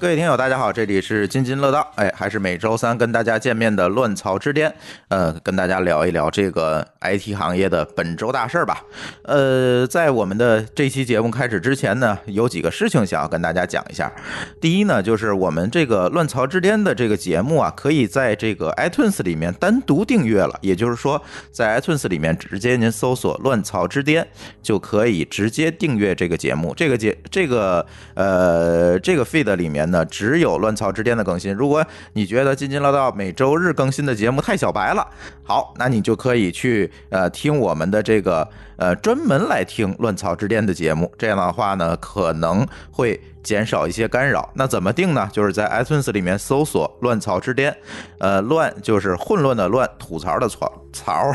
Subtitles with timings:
[0.00, 4.74] 各位听友，大家好，这里是津津乐道，哎，还是每周三跟大家见面的乱曹之巅，
[5.08, 8.82] 呃，跟大家聊一聊这个 IT 行业的本周大事儿吧。
[9.24, 14.10] 呃，在我们的这期节目开始之前呢，有几个事情想要跟大家讲一下。
[14.58, 21.22] 第一呢，就是我们这个乱曹之巅的这个节目啊，可以在这个 iTunes 里面单独订阅了，也就是说，
[21.52, 24.26] 在 iTunes 里面直接您搜索“乱曹之巅”
[24.62, 26.72] 就可以直接订阅这个节目。
[26.74, 29.89] 这个节这个呃这个 feed 里面。
[29.90, 31.54] 那，只有乱草之巅的更新。
[31.54, 35.06] 如果你觉得津津乐道每周日更新的节目太小白了，
[35.42, 38.48] 好，那你就可以去呃听我们的这个
[38.80, 41.12] 呃专门来听乱曹之巅的节目。
[41.16, 44.50] 这样的话呢，可能会减少一些干扰。
[44.54, 45.28] 那怎么定呢？
[45.32, 47.76] 就是在 iTunes 里面搜索“乱曹之巅”，
[48.18, 51.32] 呃，乱就是混乱的乱，吐槽的槽槽，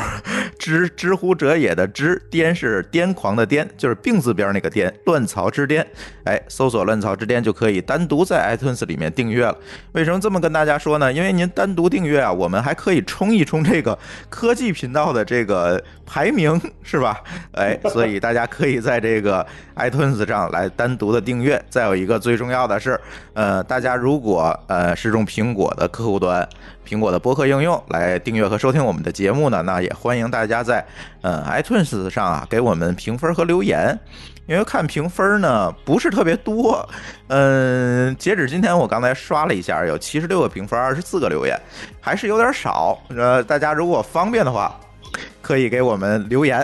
[0.60, 5.86] 知知乎者也的知，癫是癫狂的癫，就是病字边那个癫，乱曹之巅。
[6.26, 9.56] 哎，搜索“乱曹之巅”就可以单独在 iTunes 里面订阅了。
[9.94, 11.14] 为什么这么跟大家说呢？
[11.14, 13.98] 因为您单独订阅啊，我们还可以冲一冲这个
[14.30, 17.24] 科技频道的这个排名，是吧？
[17.54, 21.64] 哎，所以大家可以在这个 iTunes 上来单独的订阅。
[21.70, 23.00] 再有一个最重要的是，
[23.34, 26.48] 呃，大家如果呃是用苹果的客户端、
[26.88, 30.86] 苹果的播客应用来订阅和收听我们的节目呢，那也欢迎大家在
[31.22, 33.98] 呃 iTunes 上啊给我们评分和留言。
[34.48, 36.88] 因为看评分呢不是特别多，
[37.30, 41.60] 嗯，截止今天我刚才刷了一下，有七十六个评分，二十四个留言，
[42.00, 42.96] 还是有点少。
[43.10, 44.80] 呃，大家如果方便的话，
[45.42, 46.64] 可以给我们留言。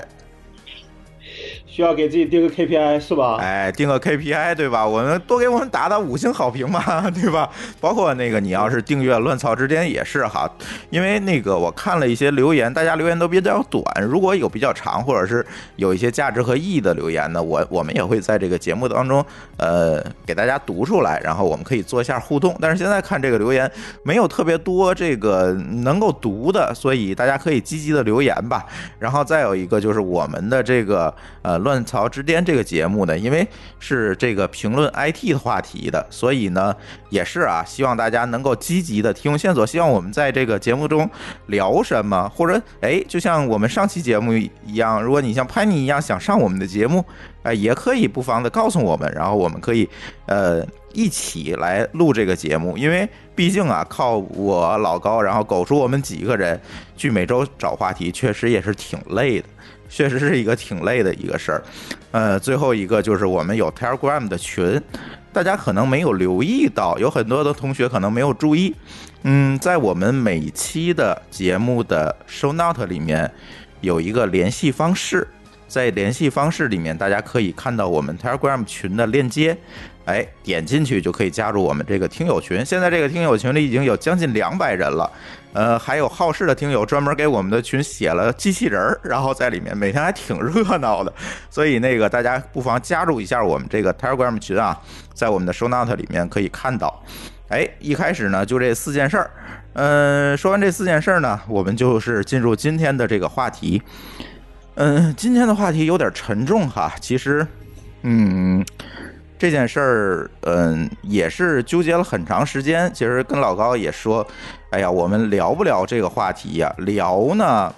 [1.71, 3.37] 需要给自己定个 KPI 是吧？
[3.39, 4.85] 哎，定个 KPI 对吧？
[4.85, 7.49] 我们多给我们打打五星好评嘛， 对吧？
[7.79, 10.51] 包括那个你要是订阅乱草之巅也是哈，
[10.89, 15.45] 因为那个我看了一些留言，大家留言都比较短，如果有比较长或者是
[15.77, 22.53] 有一些价值和意义的留言呢，我我们也会在这个节目当中呃给大家读出来，然后我们可以做一下互动。
[22.59, 23.71] 但是现在看这个留言
[24.03, 28.65] 没有特别多这个能够读的，所以大家可以积极的留言吧。
[28.99, 31.60] 然后再有一个就是我们的这个呃。
[31.61, 33.47] 乱曹之巅这个节目呢，因为
[33.79, 36.75] 是这个评论 IT 的话题的，所以呢
[37.09, 41.09] 也是啊，希望大家能够积极的提供线索，希望我们在这个节目中
[41.47, 47.03] 聊什么，或者哎，就像我们上期节目一样，如果你像潘妮一样想上我们的节目，
[47.43, 49.87] 哎，也可以不妨的告诉我们，然后我们可以
[50.27, 56.59] 呃一起来录这个节目，因为毕竟啊，靠我老高，然后狗叔我们几个人
[56.95, 59.47] 去每周找话题，确实也是挺累的。
[59.91, 61.61] 确实是一个挺累的一个事儿，
[62.11, 64.81] 呃，最后一个就是我们有 Telegram 的群，
[65.33, 68.73] 大家可能没有留意到，有很多的同学可能没有注意，
[69.23, 73.29] 嗯，在我们每期的节目的 Show Note 里面
[73.81, 75.27] 有一个联系方式，
[75.67, 79.57] 在联系方式里面，大家可以看到我们 Telegram 群的链接，
[80.05, 82.65] 哎，点进去就可以加入我们这个听友群。
[82.65, 85.11] 现在这个听友群里已经有将近两百人了。
[85.53, 91.13] 呃，还有好事的听友专门给我们的群写了机器人儿，然后在里面每天还挺热闹的，
[91.49, 94.79] 所以那个大家不妨加入一下我们这个 Telegram 群啊，
[95.13, 97.03] 在我们的 Show Note 里面可以看到。
[97.49, 99.31] 哎，一开始呢就这四件事儿，
[99.73, 103.81] 嗯，说完这四件事儿呢，我们就是进入今天的这个话题。
[104.75, 107.45] 嗯，今天的话题有点沉重哈，其实，
[108.03, 108.65] 嗯。
[109.41, 112.93] 这件事儿，嗯，也是纠结了很长时间。
[112.93, 114.23] 其实跟老高也说，
[114.69, 116.71] 哎呀，我们聊不聊这个话题呀？
[116.77, 117.73] 聊呢，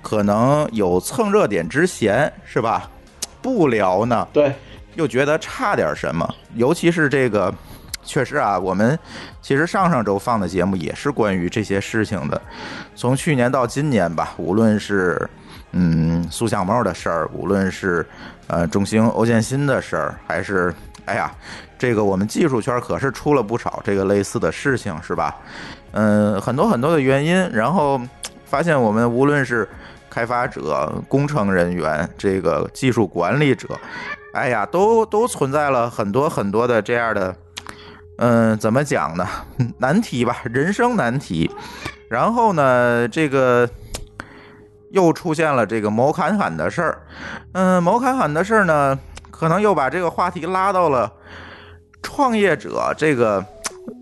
[0.00, 2.90] 可能有蹭热点之嫌，是吧？
[3.42, 4.54] 不聊呢，对，
[4.94, 6.26] 又觉得差点什么。
[6.54, 7.52] 尤其是这个，
[8.02, 8.98] 确实啊，我们
[9.42, 12.40] 其实上上周放的节目也是关于这些事情的。
[12.94, 15.28] 从去年到今年吧，无论是
[15.72, 18.06] 嗯苏小茂的事儿，无论是
[18.46, 20.74] 呃中兴欧建新的事儿，还是。
[21.06, 21.32] 哎呀，
[21.78, 25.34] 这个我们技术圈可是出了不少这个类似的事情，是吧？
[25.92, 28.00] 嗯，很多很多的原因，然后
[28.44, 29.66] 发现我们无论是
[30.10, 33.68] 开发者、工程人员、这个技术管理者，
[34.34, 37.34] 哎呀，都都存在了很多很多的这样的，
[38.18, 39.26] 嗯，怎么讲呢？
[39.78, 41.50] 难题吧，人生难题。
[42.08, 43.68] 然后呢，这个
[44.90, 47.02] 又出现了这个毛侃侃的事儿，
[47.52, 48.98] 嗯，毛侃侃的事儿呢，
[49.38, 51.12] 可能又把这个话题拉到了
[52.02, 53.44] 创业者这个。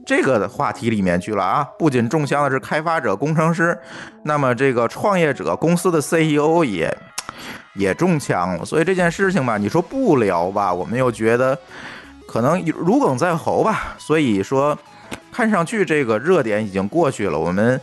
[0.06, 1.66] 这个的话题里面去了啊！
[1.78, 3.78] 不仅中枪的是开发者、工程师，
[4.22, 6.94] 那么这个创业者公司的 CEO 也
[7.74, 8.64] 也中枪了。
[8.64, 11.58] 所以这件事情吧，你说不聊吧，我们又觉得
[12.26, 13.94] 可能如鲠在喉吧。
[13.98, 14.78] 所以说，
[15.30, 17.38] 看上去这个热点已经过去了。
[17.38, 17.78] 我们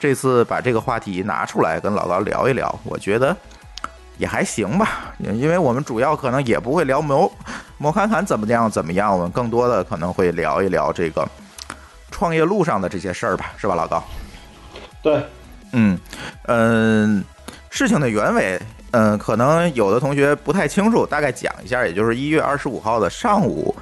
[0.00, 3.36] 这次把这个话题拿出来跟老高聊一聊，我觉得
[4.18, 5.14] 也还行吧。
[5.18, 7.32] 因为我们主要可能也不会聊某
[7.78, 11.28] 某侃侃怎么样怎么样，我们更多的可能会聊一聊这个。
[12.10, 14.00] 创业路上的这些事儿吧，是吧，老高？
[15.02, 15.20] 对，
[15.72, 15.98] 嗯
[16.46, 17.24] 嗯，
[17.70, 18.56] 事情的原委，
[18.92, 23.74] 嗯，可能有的同学不太清楚，大概讲一下，也就是一月二十五号的上午，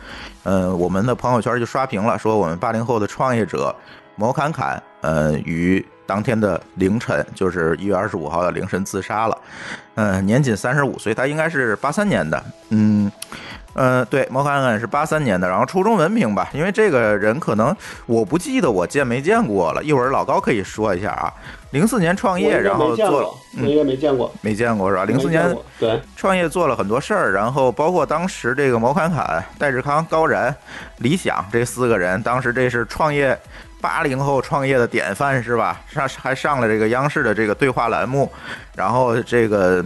[0.45, 3.77] 嗯，我们的朋友圈就刷屏了，说我们八零后的创业者
[4.17, 9.39] 摩侃侃，呃，于当天的凌晨，就是一月二十五号的凌晨自杀了，
[9.95, 13.11] 嗯，年仅三十五岁，他应该是八三年的，嗯。
[13.75, 17.75] 嗯，对，毛侃侃是八三年的，然后初中文凭吧，因为这个人可能
[18.05, 21.33] 我不记得我见没见过了，一会儿老高可以说一下啊。
[21.71, 25.07] 零四年创业，然后做了，应该没见过，没见过是吧？
[25.07, 30.55] 零四年对创业做了很多事儿，然后包括当时这个毛侃侃、戴志康、高然、
[30.99, 33.35] 李想这四个人，当时这是创业
[33.83, 35.79] 八零后创业的典范是吧？
[35.87, 38.33] 上还上了这个央视的这个对话栏目，
[38.75, 39.85] 然后这个，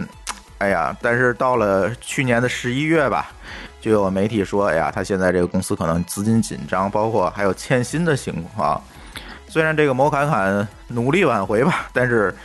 [0.59, 3.31] 哎呀，但是到了去年的十一月吧。
[3.79, 8.81] 就有媒体说，哎呀，他现在这个公司可能资金紧张，包括还有欠薪的情况。
[9.47, 12.35] 虽然这个某侃侃努力挽回吧，但是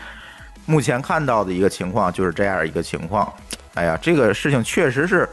[0.66, 3.32] 目前看到的一个情况就是这样一个情况。
[3.74, 5.28] 哎呀，这个事情确实是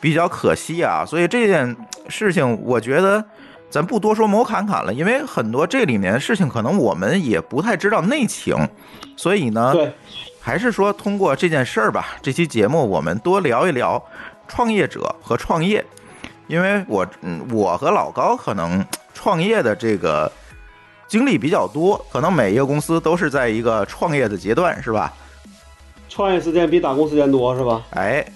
[0.00, 1.04] 比较可惜啊。
[1.06, 1.76] 所以这件
[2.08, 3.22] 事情，我觉得
[3.70, 8.56] 咱不多说某侃侃了，因为很多这里面的事情可能我们也不太知道内情。
[9.16, 9.72] 所以呢，
[10.40, 14.02] 还是说通过这件事儿吧，这期节目我们多聊一聊。
[14.48, 15.84] 创业者和创业，
[16.48, 18.84] 因为我嗯，我和老高可能
[19.14, 20.30] 创业的这个
[21.06, 25.12] 经历比较多，可能每一个公司都是在一个创业的阶段，是吧？
[26.08, 27.80] 创业时间比打工时间多，是吧？
[27.90, 28.26] 哎。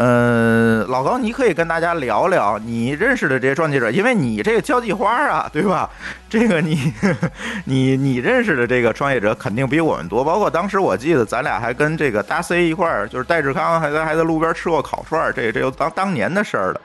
[0.00, 5.90] 嗯，老高，你可以跟大家聊聊你认识的这些传记者，因为你这个交际花啊，对吧？
[6.28, 6.92] 这个你
[7.64, 10.22] 你你认识的这个创业者肯定比我们多。
[10.22, 16.80] 包括当时我记得咱俩还跟这个大 C 一块儿，就是戴志康还在还在路边吃过烤串，这这又当当年的事儿了。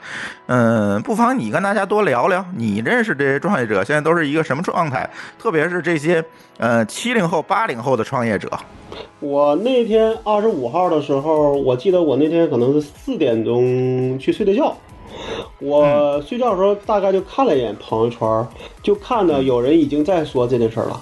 [0.47, 5.09] 嗯，不妨你跟大家多聊聊，你认识这些创业者现在都是一个什么状态？
[5.37, 6.23] 特别是这些
[6.57, 8.49] 呃七零后、八零后的创业者。
[9.19, 14.77] 我那天二十五号的时候，我记得我那天可能是四点钟去睡的觉。
[15.59, 18.47] 我睡觉的时候大概就看了一眼朋友圈，
[18.81, 21.01] 就看到有人已经在说这件事了。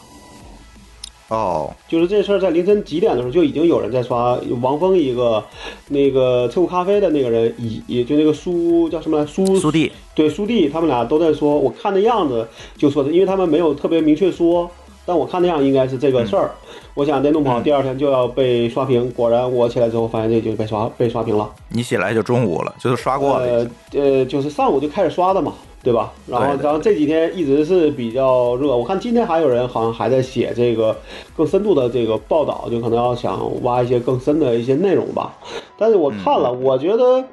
[1.29, 4.37] 哦，就是这事儿在凌晨几点的时候就已经有人在刷。
[4.61, 5.41] 王峰一个，
[5.87, 11.57] 那个车库咖啡的那个人，以也就那个苏叫什么来苏苏弟，对苏弟，他们俩都在说。
[11.57, 14.69] 我看那样子就说的，因为他们没有特别明确说，
[15.06, 16.51] 但我看那样应该是这个事儿。
[16.94, 21.50] 我想那弄不好第二天就要被刷屏，果然我起来之后发现这就被刷被刷屏了。
[21.69, 23.45] 你起来就中午了，就是刷过了。
[23.45, 26.11] 呃呃，就是上午就开始刷的嘛，对吧？
[26.28, 30.95] 然后然后这几天一直是比较热，我看今天还有人好像还在写这个
[31.35, 35.35] 更深度的这个报道，就可能要想挖一些更深的一些内容吧。
[35.78, 37.23] 但是我看了，我觉得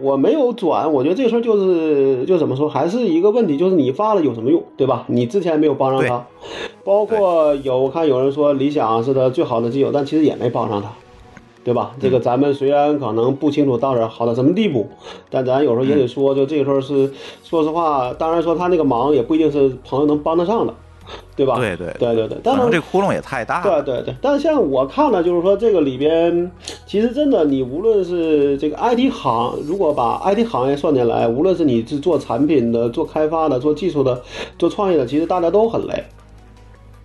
[0.00, 5.04] 我没有转，我觉得这事儿就是就怎么说，还是一个问题，就是你发了有什么用，对吧？
[5.08, 6.26] 你之前没有帮上他，
[6.84, 10.90] 包括有我看有人说理想是他最好的基友，但其实也没帮上他，
[11.64, 11.92] 对吧？
[12.00, 14.88] 这个咱们虽然可能不清楚到底好到什么地步，
[15.30, 17.12] 但咱有时候也得说，就这个时候是
[17.44, 20.74] 说实话，当然说他那个忙也不一定是朋友能帮得上的。
[21.34, 21.56] 对吧？
[21.56, 23.60] 对对对对对，但是这窟窿也太大。
[23.60, 26.50] 对对对，但是像我看呢，就是说这个里边，
[26.86, 34.22] 其实真的，你无论是这个 IT 行，如果把 IT 行业算进来，无论是你是做产品的、做开发的、做技术的、
[34.56, 36.04] 做创业的，其实大家都很累。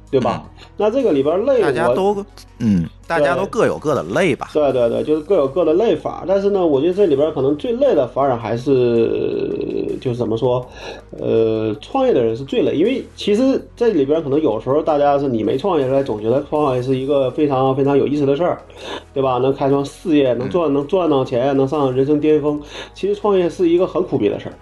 [0.09, 0.43] 对吧？
[0.77, 2.25] 那这个里边累，大家都
[2.59, 4.49] 嗯，大家都各有各的累吧。
[4.53, 6.23] 对对对，就是各有各的累法。
[6.27, 10.65] 但是呢，我觉得这里边可能最累的反而还是就是怎么说，
[11.19, 18.61] 呃，创业的人是最累，因为其实这里边可能有时候大家是你没创业出来，总觉得创业是一个非常非常有意思的事儿，
[19.13, 19.37] 对吧？
[19.39, 22.61] 能开创事业，能赚能赚到钱，能上人生巅峰。
[22.93, 24.53] 其实创业是一个很苦逼的事儿，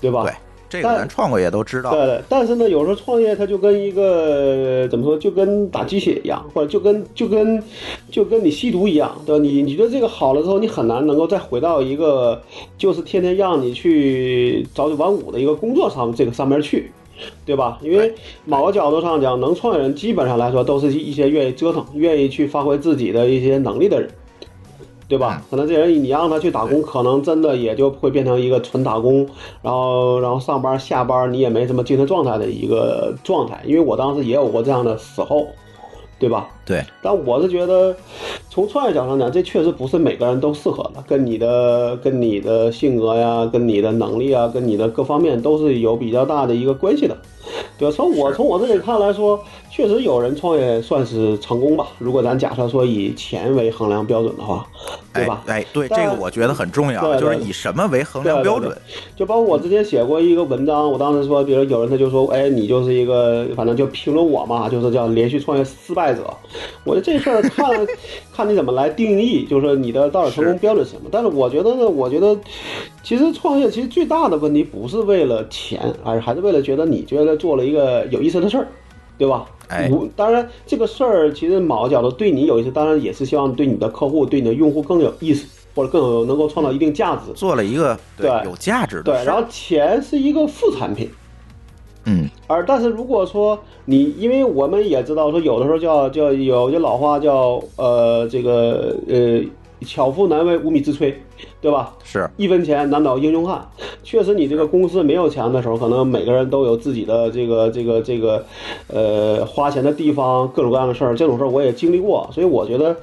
[0.00, 0.22] 对吧？
[0.22, 0.32] 对。
[0.68, 1.90] 这个但咱创过业都知道。
[1.90, 7.62] 对，但是呢，有时候创业它就跟一个怎么说，就跟打鸡血一样，或者就跟就跟
[8.10, 9.42] 就跟你吸毒一样，对吧？
[9.42, 12.40] 你你觉得这个好了之后，你很难能够再回到一个
[12.76, 16.92] 就是天天让你去朝九晚五的一个工作上这个上面去。
[17.46, 17.78] 对吧？
[17.80, 24.10] 因为某个角度上讲，能创业人基本上来说都是一些愿意折腾、愿意去发挥自己的一些能力的人，
[25.08, 25.40] 对吧？
[25.48, 29.26] 可能这人你让他去打工，可能真的也就会变成一个纯打工，
[29.62, 33.62] 然后然后上班下班你也没什么精神状态的一个状态。
[33.64, 35.46] 因为我当时也有过这样的时候，
[36.18, 36.48] 对吧？
[36.64, 37.94] 对，但我是觉得，
[38.50, 47.16] 从创业角度上讲，这确实不是每个人都适合的，跟你的跟你的性格呀、跟你的能力啊、跟你的各方面都是有比较大的一个关系的。
[47.78, 47.94] 对吧？
[47.96, 51.88] 从我从我这里看来说，确实有人创业算是成功吧。
[51.98, 54.66] 如果咱假设说以钱为衡量标准的话，
[55.12, 55.42] 对吧？
[55.46, 58.76] 哎，哎对，这个我觉得很重要，对对就是以什么为衡量标准？
[59.14, 66.22] 就包括我之前写过一个文章，我当时说，比如有人他就说，哎，你就是一个，反正就评论我嘛，就是叫连续创业失败者。
[66.84, 67.68] 我觉得这事儿看
[68.36, 71.08] 看你怎么来定义，就是说你的到底成功标准是什么。
[71.10, 72.36] 但是我觉得呢，我觉得
[73.02, 78.68] 其实创业其实最大的问题不是为了钱，而还是为了觉得你觉得做了一个有意思的事儿，
[79.16, 79.46] 对吧？
[79.68, 87.32] 哎无当然这个事儿其实某个角度对你有意思，当然也是希望对你的客户、对你的用户更有意思，或者更有能够创造一定价值。
[87.34, 91.10] 做了一个对有价值的对，然后钱是一个副产品，
[92.06, 99.40] 嗯，而但是如果说你，因为我们也知道说有的时候叫叫有句老话叫呃这个呃
[99.84, 101.12] 巧妇难为无米之炊，
[101.60, 101.94] 对吧？
[102.02, 103.68] 是一分钱难倒英雄汉。
[104.02, 108.44] 确实，你这个公司没有钱的时候，可能每个人都有自己的这个这个这个，
[108.86, 111.14] 呃，花钱的地方，各种各样的事儿。
[111.16, 112.96] 这种事儿我也经历过，所以我觉得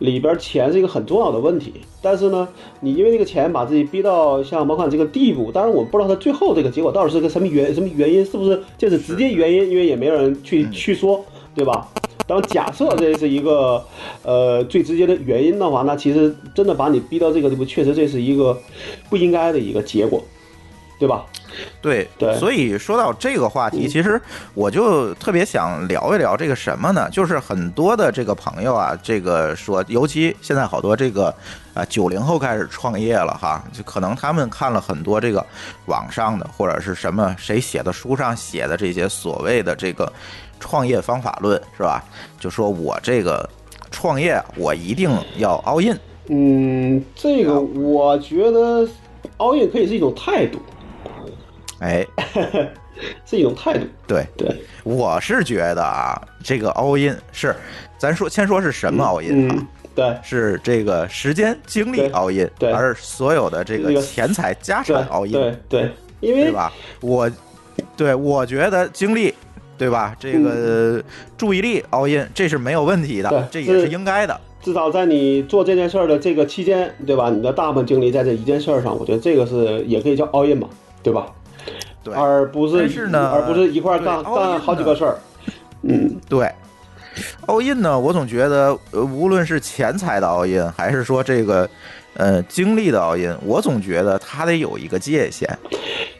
[0.00, 1.74] 里边钱是一个很重要的问题。
[2.02, 2.48] 但是呢，
[2.80, 9.70] 你因为这个钱把自己逼到像毛款这个地步，当然我们不知道他最后这个结果到底是个什么原什么原因，是不是这是直接原因？
[9.70, 11.24] 因为也没有人去去说，
[11.54, 11.88] 对吧？
[12.30, 13.84] 当假设这是一个
[14.22, 18.56] 呃最直接的原因的话，那其实真的把你逼到这个地步，确实这是一个
[19.08, 20.22] 不应该的一个结果，
[21.00, 21.26] 对吧？
[21.82, 24.22] 对对所以说到这个话题，嗯其实
[24.54, 27.10] 我就特别想聊一聊这个什么呢？
[27.10, 31.34] 就是很多的这个朋友啊，这个说，尤其现在好多这个
[31.74, 35.44] 啊九零后开始创业了哈，就可能他们看了很多这个
[35.86, 40.10] 网上的或者是什么谁写的书上写的这些所谓的这个
[40.60, 42.04] 创业方法论是吧？
[42.38, 43.48] 就说我这个
[43.90, 45.98] 创业我一定要 all in，
[46.28, 48.86] 嗯，这个我觉得
[49.38, 50.60] all in 可以是一种态度，
[51.80, 52.06] 哎，
[53.26, 53.84] 是一种态度。
[54.06, 54.24] 对。
[54.36, 57.54] 对，我是觉得啊，这个 all in 是，
[57.98, 59.54] 咱说先说是什么 all in 啊？
[59.56, 66.72] 嗯，对，是这个时间精力对 all in，对而所有的这个钱财家产 all in，对对，因为对吧？
[67.00, 67.30] 我
[67.96, 69.34] 对我觉得精力，
[69.80, 70.14] 对吧？
[70.20, 71.02] 这个
[71.38, 74.38] 注意力 all in，这是没有问题对的，这也是应该的。
[74.62, 77.30] 至少在你做这件事儿的这个期间，对吧？
[77.30, 80.68] 你的大部分精力在这一件事儿上，我觉得这个是也可以叫 all in 嘛，
[81.02, 81.28] 对吧？
[82.04, 85.18] 对而不是但是呢而不是一块干干好几个事儿。
[85.80, 86.46] 嗯，对
[87.46, 91.66] ，all in 呢，我总觉得，呃，无论是钱财的 all in，还是说这个
[92.14, 95.48] 呃经历的 all in，我总觉得它得有一个界限。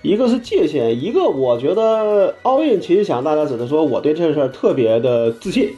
[0.02, 5.74] 一个是界限，一个我觉得 all in 其实想大家只能说我对这事儿特别的自信，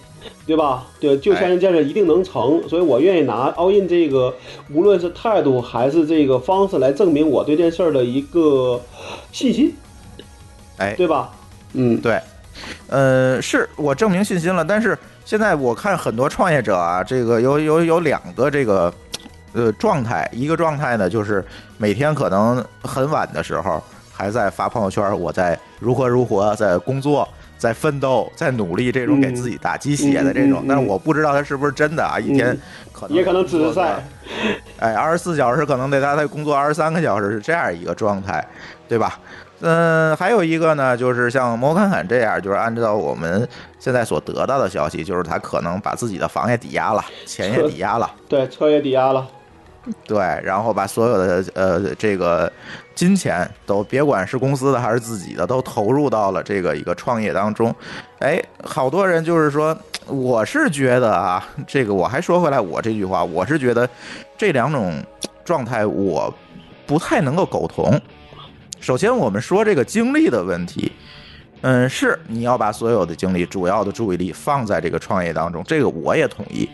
[0.47, 0.87] 对吧？
[1.01, 4.33] 对，就相信这件事一定能成，所以我愿意拿 all in 这个，
[4.73, 8.81] 无论是态度还是这个方式来证明我对这事儿的一个
[9.33, 9.75] 信心，
[10.77, 11.33] 哎，对吧？
[11.73, 12.21] 嗯，对，
[12.89, 18.93] 呃，是我证明信心了，但是现在我看很多创业者啊，这个有有有两个这个
[19.53, 21.45] 呃状态，一个状态呢就是
[21.79, 23.83] 每天可能很晚的时候
[24.13, 27.29] 还在发朋友圈，我在如何如何在工作。
[27.59, 32.19] 在奋斗，在努力，这种给自己打鸡血的这种，嗯嗯嗯嗯但是我不知道他是不是真的啊！
[32.19, 32.59] 一天嗯
[32.93, 34.05] 可能也可能只是在，
[34.81, 38.45] 哎，二十四小时可能得他在工作二十三个小时是这样一个状态，
[38.89, 39.17] 对吧？
[39.61, 49.25] 嗯，还有一个呢，就是像摩侃侃这样，就是按照我们现在所得到的消息，就是他可能把自己的房也抵押了，钱也抵押了，对，车也抵押了，
[50.07, 52.51] 对，然后把所有的呃这个
[52.95, 57.75] 金钱都别管是公司的还是自己的，都投入到了这个一个创业当中。
[58.21, 63.89] 哎，好多人就是说，我是觉得啊，这个我还说回来，我这句话，我是觉得
[64.39, 65.03] 这两种
[65.45, 66.33] 状态我
[66.87, 68.01] 不太能够苟同。
[68.81, 70.93] 首先，我们说这个精力的问题。
[71.63, 76.69] 嗯，是你要把所有的精力、主要的注意力放在这个创业当中，这个我也同意。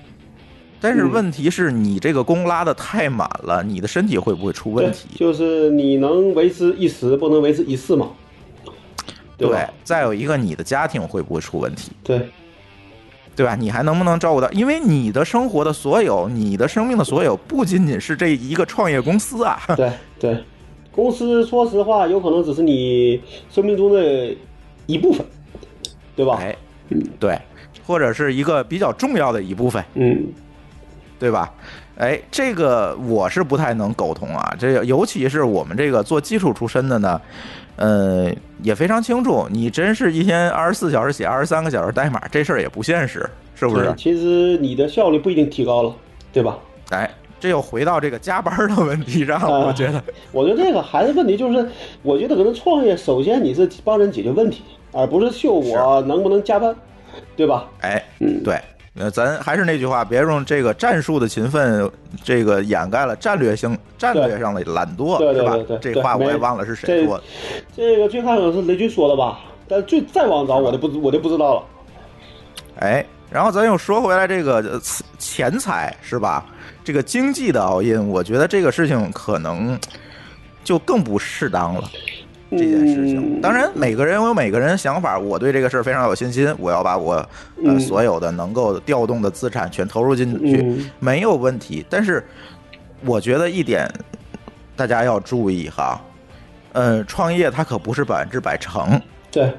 [0.81, 5.09] 但是嗯问题是你这个弓拉的太满了，你的身体会不会出问，题？
[5.17, 8.11] 就是你能维持一时，不能维持一世嘛，
[9.37, 9.71] 对吧？
[9.83, 11.91] 再有一个，你的家庭会不会出问题？
[12.03, 12.29] 对，
[13.35, 13.55] 对吧？
[13.55, 14.51] 你还能不能照顾到？
[14.53, 19.61] 因为你的生活的所有，你的生命的所有，不仅仅是这一个创业公司啊。
[19.77, 20.45] 对对，
[20.93, 23.21] 公司说实话，有可能只是你
[23.51, 24.35] 生命中的
[24.87, 25.25] 一部分，
[26.15, 26.39] 对吧？
[26.41, 26.57] 哎，
[27.19, 27.37] 对，
[27.87, 30.27] 或者是一个比较重要的一部分，嗯，
[31.19, 31.53] 对吧？
[31.97, 34.55] 哎，这个我是不太能苟同啊。
[34.59, 37.21] 这个尤其是我们这个做技术出身的呢，
[37.77, 38.31] 呃，
[38.63, 43.93] 也非常清楚，你真是一天二十四小时写二十三个小时代码，这事儿也不现实，是不是？
[43.97, 45.93] 其实你的效率不一定提高了，
[46.33, 46.57] 对吧？
[46.91, 47.11] 哎，
[47.41, 50.03] 这又回到这个加班的问题上我觉得。
[50.31, 51.69] 我觉得这个还是问题，就是
[52.03, 56.73] 我觉得可能创业，首先你是帮人解决问题，而不是秀我能不能加班，
[57.35, 57.69] 对吧？
[57.81, 58.57] 哎，嗯，对，
[58.99, 61.89] 呃，咱还是那句话，别用这个战术的勤奋，
[62.25, 65.95] 这个掩盖了战略性、战略上的懒惰，对对是吧对对？
[65.95, 67.25] 这话我也忘了是谁说的。
[67.77, 69.39] 这个最开始是雷军说的吧？
[69.69, 71.63] 但最再往早我就不我就不知道了。
[72.81, 74.81] 哎，然后咱又说回来，这个呃
[75.19, 76.45] 钱财是吧？
[76.83, 79.79] 这个经济的熬印，我觉得这个事情可能
[80.65, 81.89] 就更不适当了。
[82.51, 83.41] 这件事情，嗯。
[83.41, 87.29] 当然每个人有每个人的想法，我对这个事儿非常有信心，我要把我呃
[87.65, 87.81] 嗯。
[87.81, 90.91] 所有的能够调动的资产全投入进去，嗯。
[90.99, 91.85] 没有问题。
[91.91, 92.25] 但是
[93.05, 93.89] 我觉得一点
[94.75, 96.01] 大家要注意哈，
[96.73, 99.01] 呃，创业它可不是百分之百成，
[99.31, 99.53] 对，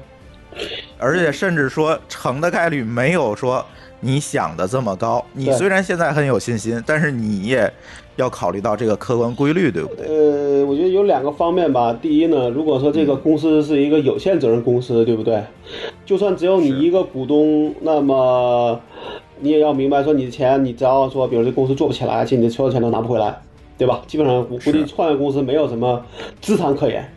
[0.98, 3.64] 而且甚至说成的概率没有说
[4.00, 5.24] 你想的这么高。
[5.32, 7.72] 你虽然现在很有信心，但是你也
[8.16, 10.06] 要考虑到这个客观规律，对不对？
[10.06, 11.92] 呃，我觉得有两个方面吧。
[12.02, 15.42] 第一呢，如果说这个公司是一个有限责任公司，对不对？
[16.04, 18.78] 就算只有你一个股东，那么
[19.40, 23.40] 你也要明白说，你的钱，你只要说，比如这公司做不起来，其实你的所有钱都拿不回来，
[23.78, 24.02] 对吧？
[24.06, 26.04] 基本上，我估计创业公司没有什么
[26.40, 27.10] 资产可言，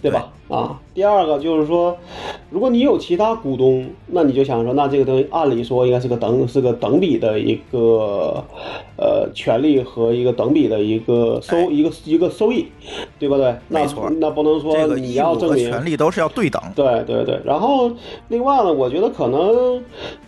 [0.00, 0.32] 对吧？
[0.48, 1.96] 啊，第二个就是说，
[2.50, 8.42] 如果你有其他股东，那你就想说，那这个东西按理说应该是个等是个等比的一个
[8.96, 12.66] 呃权利和一个等比的一个收、哎一个一个收益，
[13.16, 13.54] 对不对？
[13.68, 16.60] 那没错那不能说你要证明权利都是要对等。
[16.74, 17.88] 对对对，然后
[18.26, 19.80] 另外呢，我觉得可能，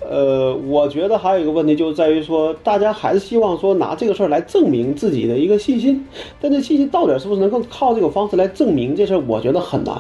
[0.09, 6.07] 呃，我觉得还有一个问题就在于说，大家还是希望说拿这个事儿来证明自己的一个信心，
[6.41, 9.97] 但这信心到底是不是能够靠这个方式来证明这事儿，我觉得很难，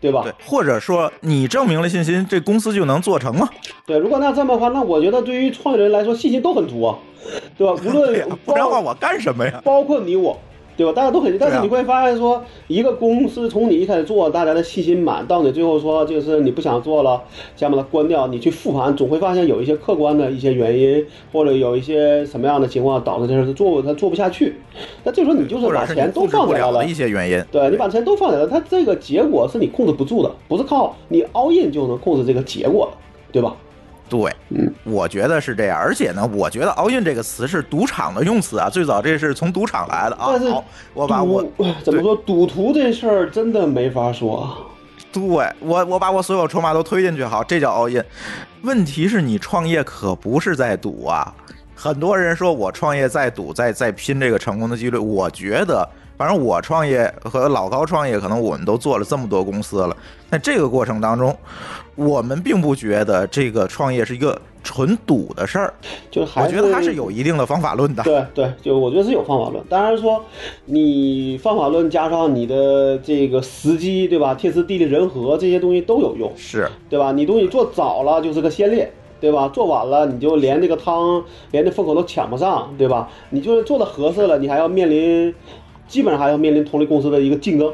[0.00, 0.22] 对吧？
[0.22, 3.48] 对，或者说你证明了信心，这公司就能做成吗？
[3.86, 6.96] 对，如果那这么的话，那我觉得对于创业人来说，信心都很足啊，
[7.56, 7.74] 对吧？
[7.84, 9.60] 无论 对，不然的话我干什么呀？
[9.64, 10.38] 包括你我，
[10.76, 10.92] 对吧？
[10.92, 17.22] 大家都很，但是你会发现说，一个公司从你一开始做，大家的信心满，到你最后说就是你不想做了，
[17.54, 24.56] 想把它关掉，你去复盘，总会发现有一些客观的一些原因，或者有一些什么样的情况导致这事儿做它做不下去。
[25.04, 26.92] 那这时候你就是把钱都放在了了一。
[26.92, 27.44] 些原因。
[27.52, 32.96] 对你把钱都放在了，它这个结果是你控制不住的，不是靠你 all in 就能控制这个结果的，
[33.32, 33.54] 对吧？
[34.08, 35.78] 对，嗯，我觉得是这样。
[35.78, 40.38] 而且呢，我觉得 “all in” 这个词是赌场的用词啊，最早这是从赌场来的啊。
[40.38, 40.64] 好，
[40.94, 41.44] 我把我
[41.82, 44.56] 怎么说赌徒这事儿真的没法说。
[45.12, 45.22] 对
[45.60, 48.04] 我我把我所有筹码都推进去，好，这叫 all in。
[48.62, 51.34] 问题是你创业可不是在赌啊。
[51.74, 54.96] 很多人说我创业在赌，在在拼这个成功的几率。
[54.96, 59.96] 我觉得，反正我创业和老高创业，可能我们都做了这么多公司了。
[60.30, 61.36] 在这个过程当中，
[61.94, 65.74] 我们并不觉得这个创业是一个纯赌的事儿。
[66.10, 68.02] 就还我觉得它是有一定的方法论的。
[68.02, 69.62] 对对，就我觉得是有方法论。
[69.68, 70.24] 当然说，
[70.64, 74.34] 你方法论加上你的这个时机，对吧？
[74.34, 77.12] 天时地利人和这些东西都有用，是，对吧？
[77.12, 79.48] 你东西做早了就是个先烈，对吧？
[79.48, 83.08] 做晚了你就连这个汤连这风口都抢不上，对吧？
[83.30, 85.32] 你就是做的合适了，你还要面临，
[85.88, 87.72] 基本上还要面临同类公司的一个竞争，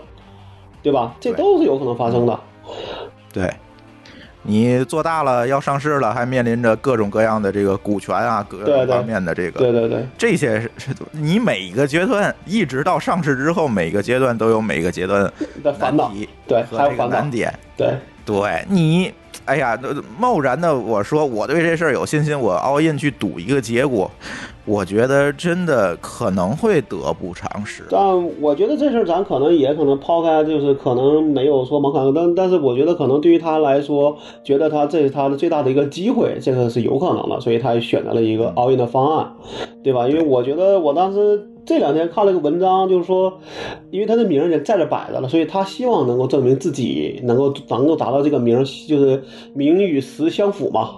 [0.83, 1.14] 对吧？
[1.20, 2.40] 这都是有可能发生的。
[3.33, 3.51] 对。
[4.44, 17.55] 你做大了要上市了，还面临着各种各样的这个股权啊，各方面的这个对对对，这些是是你每一个阶段，一直到上市之后，每个阶段都有每个阶段的烦恼，难题对，还有难，点。
[17.77, 17.94] 对。
[18.25, 19.12] 对你，
[19.44, 19.78] 哎呀，
[20.18, 24.11] 贸然的我说我对这事儿有信心，我 all in 去赌一个结果，
[24.64, 27.83] 我觉得真的可能会得不偿失。
[27.90, 28.00] 但
[28.40, 39.33] 我觉得这事儿咱可能也可能抛开，就是可能没有说门槛，但但是我觉得可能对于他来说，觉得他这是他的最大的一个机会，这个是有可能的，所以他选择了一个 all in 的方案，
[39.83, 40.07] 对吧？
[40.07, 43.38] 因为我觉得我当时这两天看了一个文章，就是说，
[43.90, 49.22] 因为他的名儿也在这摆着了，所以他希望能够证明自己能够能够达到这个名，就是
[49.55, 50.90] 名与实相符嘛。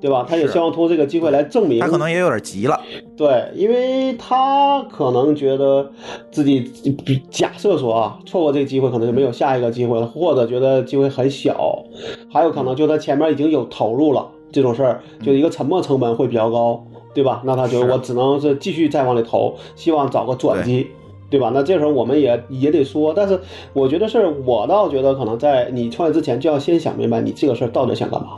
[0.00, 0.26] 对吧？
[0.28, 2.78] 他也希望通过这个机会来证明，他可能也有点急了。
[3.16, 5.88] 对，因为他可能觉得
[6.32, 6.60] 自己
[7.06, 11.80] 比假设说啊，错过这个机会可能就没有下一个机会了，或者觉得机会很小，
[12.28, 17.42] 还有可能就他前面已经有投入了这种事儿，就一个沉没成本会比较高，对吧？
[17.44, 20.90] 那他觉得我只能是继续再往里投，希望找个转机。
[21.30, 21.50] 对吧？
[21.54, 23.40] 那这时候我们也也得说，但是
[23.72, 28.32] 我觉得是，我倒觉得可能在你创业之前就要先想明白你这个事儿到底想干嘛，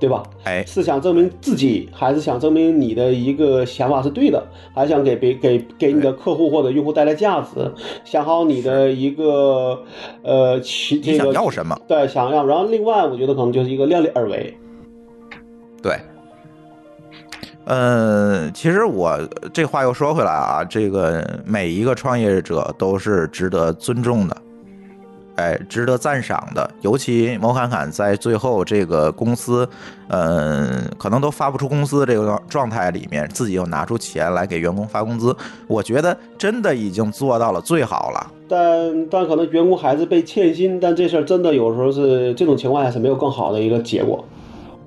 [0.00, 0.22] 对吧？
[0.44, 4.42] 哎，是想证明自己，还是想证明你的一个想法是对的，
[4.74, 7.70] 还是想给别给给你的客户或者用户带来价值？
[8.02, 9.78] 想好你的一个
[10.22, 11.78] 呃，其这个要什么？
[11.86, 14.56] 对想要，然后另外我觉得可能就是一个量力而为。
[15.82, 15.92] 对，
[17.68, 19.18] 嗯，其实我
[19.52, 24.36] 这话又说回来啊，这个每一个创业者都是值得尊重的，
[25.34, 26.70] 哎，值得赞赏的。
[26.82, 29.68] 尤其某侃侃在最后这个公司，
[30.10, 35.34] 嗯、可能都发不出工资这个状态里面，自己又拿出钱来给员工发工资，
[35.66, 38.32] 我觉得真的已经做到了最好了。
[38.48, 44.24] 但但可能员工还是被欠薪，但这事儿真的有时候是这种情况下是没有更好的一个结果，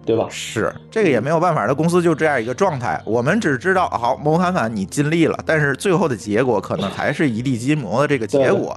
[0.10, 0.26] 对吧？
[0.28, 3.00] 是，这个也没有办法，他公司就这样一个状态。
[3.06, 8.76] 我们只知道，好，某侃侃你尽力了，但是最后的结果可能还是一地鸡毛的这个结果。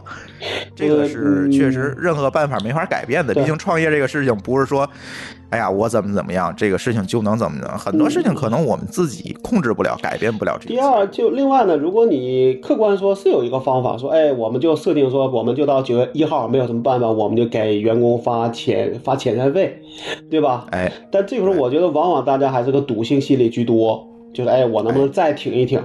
[0.76, 3.32] 这个是确实任何办法没法改变的。
[3.32, 4.86] 毕竟创业这个事情不是说，
[5.52, 7.76] 哎呀，我怎么怎么样，这个事情就能怎么怎么。
[7.76, 10.66] 很多事情可能我们自己控制不了，改变不了这。
[10.66, 19.78] 第二，就另外呢，如果你客观说是有一个方法，说，哎，我们就设定说，我们就到九月一号没有什么办法，我们就给员工发遣发遣散费，
[20.30, 20.66] 对吧？
[20.70, 25.78] 哎，但这个时候，我觉得往往大家还是个赌性心理居多，就是，哎，我能不能再挺一挺？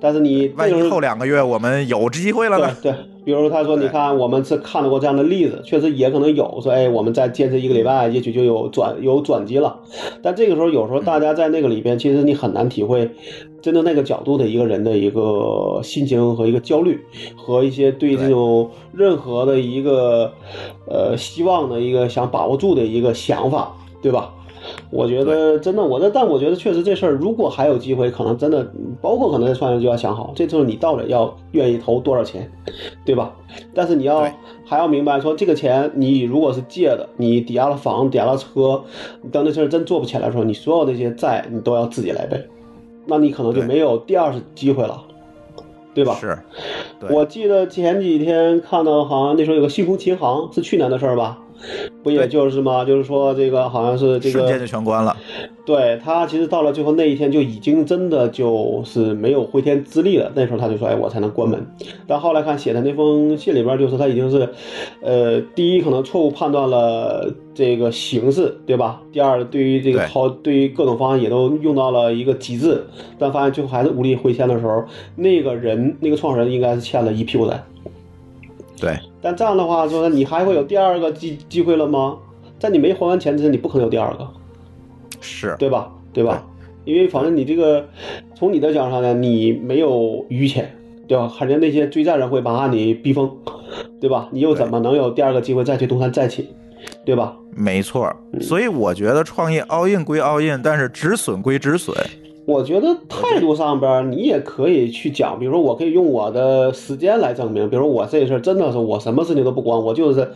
[0.00, 2.76] 但是你这万一后两个月我们有机会了呢？
[2.82, 9.78] 对对，比如他说，你看，我们是看到过这样的例子，确实也可能有说，哎，我们再坚持一个礼拜，也许就有转有转机了。
[10.22, 13.08] 但这个时候，有时候大家在那个里边，其实你很难体会
[13.60, 17.00] 真正那个角度的一个人的一个心情和一个焦虑，
[17.36, 20.32] 和一些对这种任何的一个
[20.86, 24.32] 呃希望的一个想把握住的一个想法，对吧？
[24.90, 28.66] 我觉得真的，我的，但我觉得确实这事儿，如果还有机会，可能真的，
[29.00, 32.50] 包括可能在创业就要想好，这就是你到底要愿意投多少钱，
[33.04, 33.34] 对吧？
[33.74, 34.28] 但是你要
[34.64, 38.82] 还要明白说，这个钱你如果是借的，你抵押了房，抵押了车，
[39.22, 42.38] 你当这事儿真做不起来的时候，你所有那些债你都要自己来背，
[43.06, 45.02] 那你可能就没有第二次机会了，
[45.94, 46.14] 对吧？
[46.14, 46.38] 是，
[47.10, 51.38] 我记得前几天看到，好像那时候有个幸福琴行，是去年的事儿吧？
[52.02, 52.84] 不也就是吗？
[52.84, 55.16] 就是说这个好像是这个瞬间就，全关了。
[55.64, 60.30] 对他其实到了最后那一天就已经真的就是没有回天之力了。
[60.34, 61.64] 那时候他就说：“哎，我才能关门。”
[62.06, 64.48] 但后来看写的那封信里边，就是他已经是，
[65.00, 69.00] 呃，第一可能错误判断了这个形势，对吧？
[69.12, 72.84] 第二，对于这个对好，对于各种方案也都用到了一个极致，
[73.16, 77.62] 但发现最后还是无力回天的时候，那个人那个创始人应该是欠了一屁股债。
[78.82, 82.18] 对，但这样的话，说你还会有第二个机机会了吗？
[82.58, 84.28] 在你没还完钱之前，你不可能有第二个，
[85.20, 85.88] 是，对吧？
[86.12, 86.44] 对吧？
[86.84, 87.88] 因为反正你这个，
[88.34, 91.32] 从你的角度上呢，你没有余钱，对吧？
[91.38, 93.30] 肯定那些追债人会把你逼疯，
[94.00, 94.28] 对吧？
[94.32, 96.48] 你又怎么能有第二个机会再去东山再起，
[97.04, 97.36] 对吧？
[97.54, 98.12] 没错。
[98.40, 101.96] 所以我觉得创业 all in 归 all in，但是止损归止损。
[102.44, 110.28] 我觉得态度上边儿你也可以去讲，比如说我可以用我的时间来证明，比如说我这事儿真的是我什么事情都不管，我就是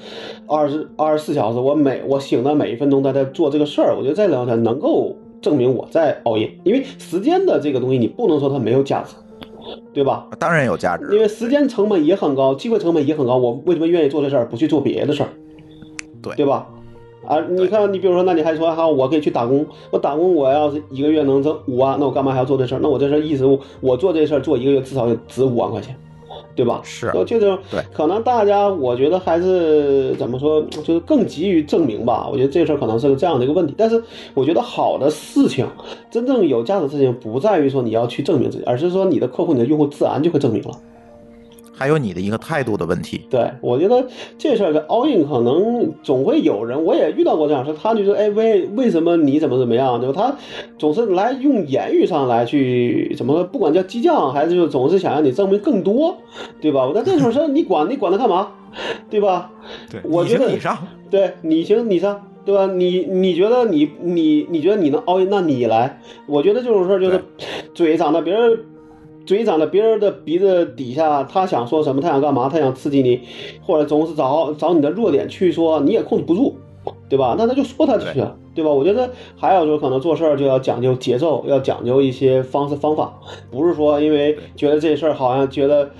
[0.46, 9.16] 二十二十四小时，我每我醒的每一分钟都在做这个事儿，我觉得这两天能够证明我在熬夜，因为时间的这个东西你不能说它没有价值，
[9.92, 10.28] 对吧？
[10.38, 15.28] 当然有价值，因为时间成本也很高，机会成本也很高，我为什么愿意做这事儿，不去做别的事儿？
[16.22, 16.68] 对对吧？
[17.26, 22.80] 啊，你看，你比如说，那你还说哈，我可以去打工，我打工，我要是一个月能挣五万，那我干嘛还要做这事儿？
[22.82, 25.94] 那我这事儿意思，我我做这事儿做一个月至少也值五万块钱，
[26.54, 26.80] 对吧？
[26.82, 32.28] 是就这种，对可能大家我觉得还是怎么说，就是更急于证明吧。
[32.30, 34.02] 我觉得这事儿可能是个这样的一个问题，但是
[34.34, 35.66] 我觉得好的事情，
[36.10, 40.70] 真正有价值的事情，不在于说你要去证明自己，而是说你的客户、你的用户自然就会证明了。
[41.76, 43.26] 还有你的一个态度的问题。
[43.28, 44.04] 对，我觉得
[44.38, 50.14] 这事儿的 all in 可能总会有人，我也遇到过这样事，他就说，哎，为为什么你怎么怎么样，对吧？
[50.16, 50.36] 他
[50.78, 56.16] 总是来用言语上来去怎么说，不管叫激将，还是就总是想让你证明更多，
[56.60, 56.90] 对吧？
[56.94, 58.48] 那这种事儿你管你管他干嘛，
[59.10, 59.50] 对吧？
[59.90, 60.78] 对，我觉得你上，
[61.10, 62.66] 对你行你上，对吧？
[62.66, 66.00] 你你觉得你你你觉得你能 all in，那你来。
[66.26, 67.22] 我觉得这种事儿就是
[67.74, 68.58] 嘴长在别人
[69.26, 73.20] 嘴长在别人的鼻子底下，他想说什么，他想干嘛，他想刺激你，
[73.60, 76.56] 或者总是找找你的弱点去说，你也控制不住。
[77.08, 77.34] 对吧？
[77.36, 78.22] 那他就说他去，
[78.54, 78.70] 对吧？
[78.70, 83.12] 我觉得还有就是可能做事儿就要讲究节奏，要讲究一些方式方法，
[83.50, 85.90] 不是说因为觉得这事儿好像觉得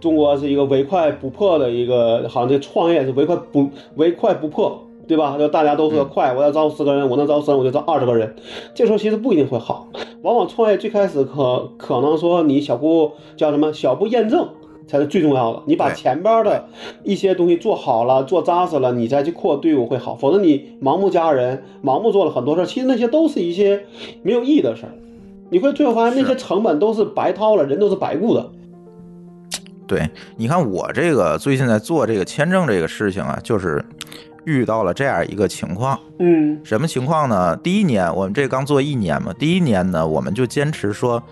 [0.00, 5.36] 中国是一个唯快不破的一个，好像这创业是唯快不唯快不破，对吧？
[5.36, 8.34] 就大家都说快，我要招十个人，我能招十人我就招二十个人，
[8.74, 9.88] 这时候其实不一定会好。
[10.22, 14.48] 往往创业最开始可可能说你小步叫什么小步验证。
[14.86, 15.62] 才是最重要的。
[15.66, 16.64] 你把前边的
[17.04, 20.16] 一些东西做好了，做扎实了，你再去扩队伍会好。
[20.16, 23.84] 否则你盲目加人，盲目做了很多事儿，其实那些都是一些
[24.24, 24.92] 没有意义的事儿。
[25.48, 28.50] 你会最后发现那些成本都是白掏了，人都是白雇的。
[29.86, 33.84] 对，你看我这个最近在做这个签证这个事情啊，就是
[34.44, 35.98] 遇到了这样一个情况。
[36.18, 37.56] 嗯，什么情况呢？
[37.56, 41.22] 第一年我们这刚做一年嘛，第一年呢，我们就坚持说。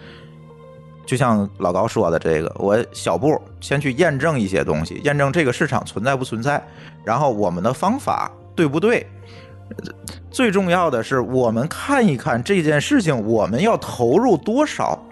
[1.06, 6.62] 就像老高说的，这个我小步先去验证一些东西，验证这个市场存在不存在，
[7.02, 9.06] 然后我们的方法对不对？
[10.30, 15.02] 最重要的是，我们看一看这件事情，我们要投入多少，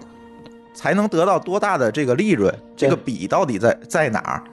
[0.71, 2.53] 才能得到多大的这个利润？
[2.75, 4.43] 这个比到底在在哪儿？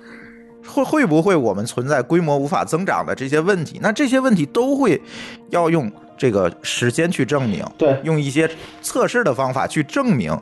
[0.67, 3.79] 会会不会我们存在规模无法增长的这些问题？
[3.83, 5.01] 那这些问题都会
[5.51, 5.91] 要用。
[6.17, 8.49] 这个时间去证明，对，用一些
[8.81, 10.33] 测试的方法去证明。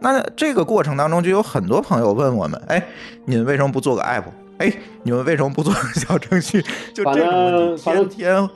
[0.00, 2.86] 那这个过程当中，就有很多朋友问我们：哎，
[3.24, 4.24] 你们为什么不做个 app？
[4.58, 4.70] 哎，
[5.02, 6.62] 你们为什么不做个小程序？
[6.92, 8.50] 就这个问题，天天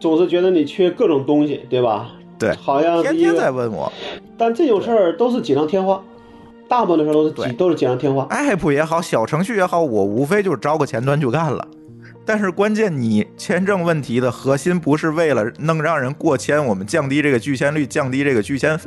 [0.00, 2.10] 总是觉得你缺各种东西，对吧？
[2.38, 3.92] 对，好像天天在问我。
[4.38, 6.02] 但这种事儿都是锦上添花，
[6.68, 8.24] 大部分的时候都是锦都是锦上添花。
[8.26, 11.66] app 也好，小程序也好，我无非就是招个前端就干了。
[12.24, 18.78] 但是关键，你签证问题的核心不是为了能让人过签，我们降低这个拒签率，降低这个拒签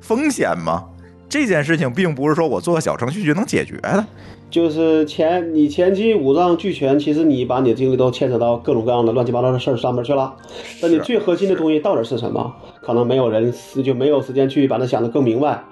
[0.00, 0.84] 风险吗？
[1.28, 4.06] 这件事情并不是说我做个小程序就能解决的。
[4.48, 10.34] 就是前你前期五脏俱全，其实你把你的精力都牵扯到各种各样的乱七八糟的事儿上面去了。
[10.80, 12.54] 那你最核心的东西到底是什么？
[12.80, 13.52] 可能没有人
[13.84, 15.64] 就没有时间去把它想得更明白，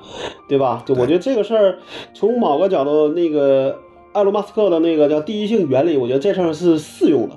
[0.48, 0.82] 对吧？
[0.84, 1.78] 就我觉得这个事儿，
[2.12, 3.78] 从某个角度，那个。
[4.14, 7.34] 埃隆·马斯克的那个叫第一性原理，我觉得这事儿是适用的，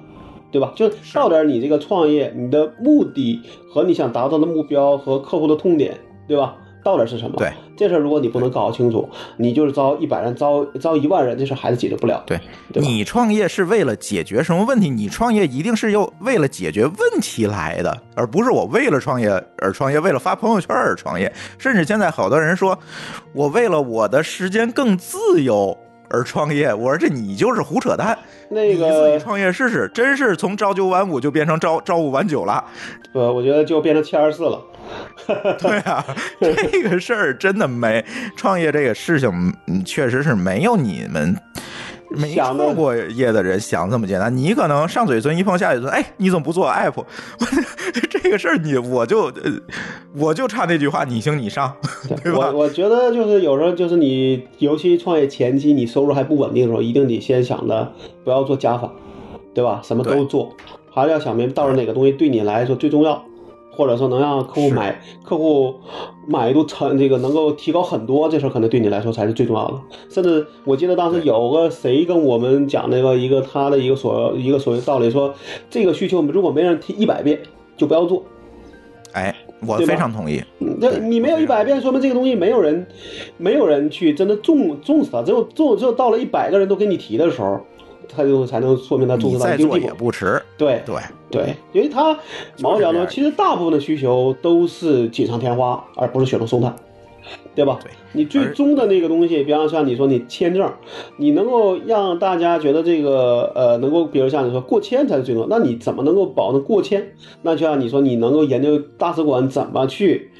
[0.52, 0.72] 对吧？
[0.76, 3.42] 就到点你这个创业，你的目的
[3.74, 5.98] 和你想达到的目标和客户的痛点，
[6.28, 6.56] 对吧？
[6.88, 7.36] 到底是什么？
[7.36, 12.24] 对，这事儿如果你不能搞清楚，你就是招一百人，招招一万人，这事儿还是解决不了。
[12.26, 12.40] 对，
[12.76, 14.90] 你创业是为了解决什么问题？
[14.90, 21.30] 你创业一定是要为了解决问题来的，而不是我为了创业而创业，为了发朋友圈而创业。
[21.58, 22.80] 甚至现在好多人说，
[23.34, 25.78] 我为了我的时间更自由。
[26.10, 28.18] 而创业，我说这你就是胡扯淡。
[28.48, 32.64] 那个自己创业试试，真是从朝九晚五就变成朝朝五晚九了。
[33.12, 34.62] 呃，我觉得就变成七二四了。
[35.60, 36.06] 对啊，
[36.40, 38.04] 这个事儿真的没
[38.36, 39.54] 创业这个事情，
[39.86, 41.36] 确实是没有你们。
[42.10, 47.04] 没创过业的人想这么简单，你可能上嘴唇一碰下嘴唇，哎，你怎么不做 app？
[48.10, 49.30] 这个事儿你我就
[50.16, 51.76] 我就差那句话，你行你上，
[52.24, 52.50] 对 吧？
[52.54, 57.92] 我我觉得就是有时候就是你，尤其创业前期你收入还不稳定的时候，一定得先想着
[58.24, 58.90] 不要做加法，
[59.54, 59.82] 对吧？
[59.84, 60.56] 什么都做，
[60.90, 63.22] 还是要想明白到底哪个东西对你来说最重要。
[63.78, 65.76] 或者说能让客户买，客户
[66.28, 69.80] 满意度成这个能够提高很多，这事儿可能对你来说才是最重要的。
[70.10, 75.32] 甚至我记得当时有个谁跟我们讲那个一个他的一个所一个所谓道理，说
[75.70, 77.40] 这个需求如果没人提一百遍
[77.78, 78.24] 就不要做。
[79.14, 79.36] 哎，
[79.68, 80.42] 我非常同意。
[80.58, 82.88] 那你没有一百遍，说明这个东西没有人
[83.38, 85.22] 没有人去真的重重视它。
[85.22, 87.62] 只有重只有到了一百个人都给你提的时候。
[88.08, 89.86] 他就才能说明他重视到一定地步。
[89.86, 90.42] 也不迟。
[90.58, 90.96] 对对
[91.30, 92.18] 对，因为他
[92.60, 96.76] 毛角呢，其实大部分的需求都是锦上添花，而不是雪中送炭，
[97.54, 97.80] 对吧？
[97.84, 97.92] 对。
[98.14, 100.72] 你最终的那个东西，比方像你说你签证，
[101.18, 105.48] 你能够让大家觉得这个呃能够，比如像你说过签才是最重要。
[105.50, 107.14] 那你怎么能够保证过签？
[107.44, 110.32] 那就像你说，你能够研究大使馆怎么去。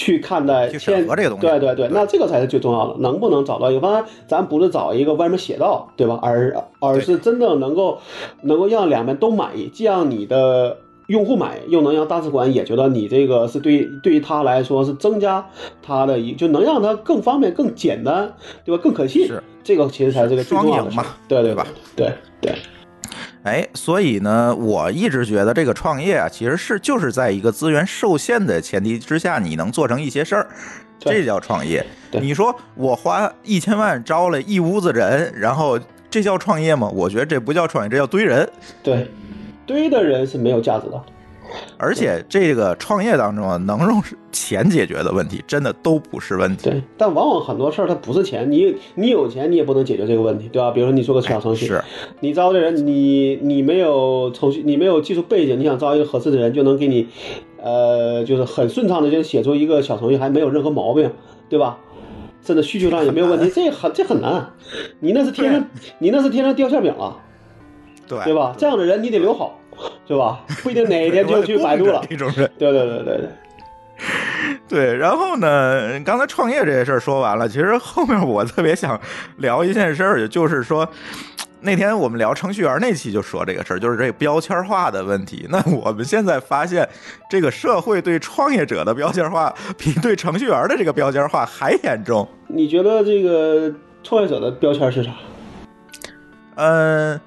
[0.00, 2.98] 去看待签这个东西，对对对，那这个才是最重要的。
[3.00, 4.02] 能不能找到一个方案？
[4.26, 6.18] 咱不是找一个外面写到，对吧？
[6.22, 7.98] 而而是真正能够
[8.40, 15.46] 能够让两边都满意，既让你的用户满意，又能让大使馆也觉得你这个是对对于他来说是增加
[15.82, 18.32] 他的一，就能让他更方便、更简单，
[18.64, 18.80] 对吧？
[18.82, 19.26] 更可信。
[19.26, 21.66] 是这个其实才是个双赢嘛，对对吧？
[21.94, 22.10] 对
[22.40, 22.54] 对。
[23.42, 30.46] 哎，所以呢，我一直觉得这个创业啊，其实是就是在一个资源受限的前提之下，你能做成一些事儿，
[30.98, 31.84] 这叫创业。
[32.12, 36.86] 你说我花一千万招了一屋子人，然后这叫创业吗？
[36.92, 38.46] 我觉得这不叫创业，这叫堆人。
[38.82, 39.10] 对，
[39.64, 41.02] 堆的人是没有价值的。
[41.76, 46.70] 而且这个创业当中啊，能用钱解决的问题，真的都不是问题。
[46.70, 50.70] 对，但往往很多事儿它不是钱，你你有钱你也不能解决这个问题，对吧？
[50.70, 51.82] 比如说你做个小程序，是
[52.20, 57.08] 你招的人，你你没有程序，你没有技术背景，你想招一个合适的人，就能给你，
[57.62, 61.10] 呃，就是很顺畅的就写出一个小程序，还没有任何毛病，
[61.48, 61.78] 对吧？
[62.42, 64.50] 甚至需求上也没有问题，这很这很难，
[64.98, 65.62] 你那是天上
[65.98, 67.14] 你那是天上掉馅饼了，
[68.08, 68.54] 对对吧？
[68.56, 69.59] 这样的人你得留好，
[70.06, 70.40] 是吧？
[70.62, 72.02] 不一定哪一天就去百度了。
[72.08, 72.50] 这种人。
[72.58, 73.28] 对对对对对。
[74.68, 78.98] 对，然后呢，刚才创业这些事儿说完了，其实后面我特别想
[79.38, 80.88] 聊一件事儿，就是说。
[81.62, 85.46] 那天我们聊程序员那期就说这个事儿，就是这个标签化的问题。
[85.50, 86.88] 那我们现在发现，
[87.28, 92.26] 这个社会对创业者的标签化比对程序员的这个标签化还严重。
[92.46, 93.70] 你觉得这个
[94.02, 95.10] 创业者的标签是啥？
[96.54, 97.20] 嗯，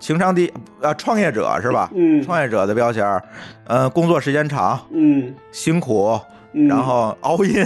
[0.00, 1.88] 情商低啊，创业者是吧？
[1.94, 3.22] 嗯，创业者的标签儿，
[3.68, 6.18] 呃，工作时间长，嗯，辛苦，
[6.52, 7.64] 嗯然后熬夜。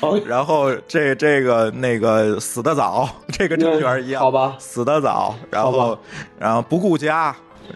[0.00, 5.98] 哦， 然后这这个那个死得早， 这个程序员一样，好吧，死得早，然后
[6.38, 7.34] 然后不顾家，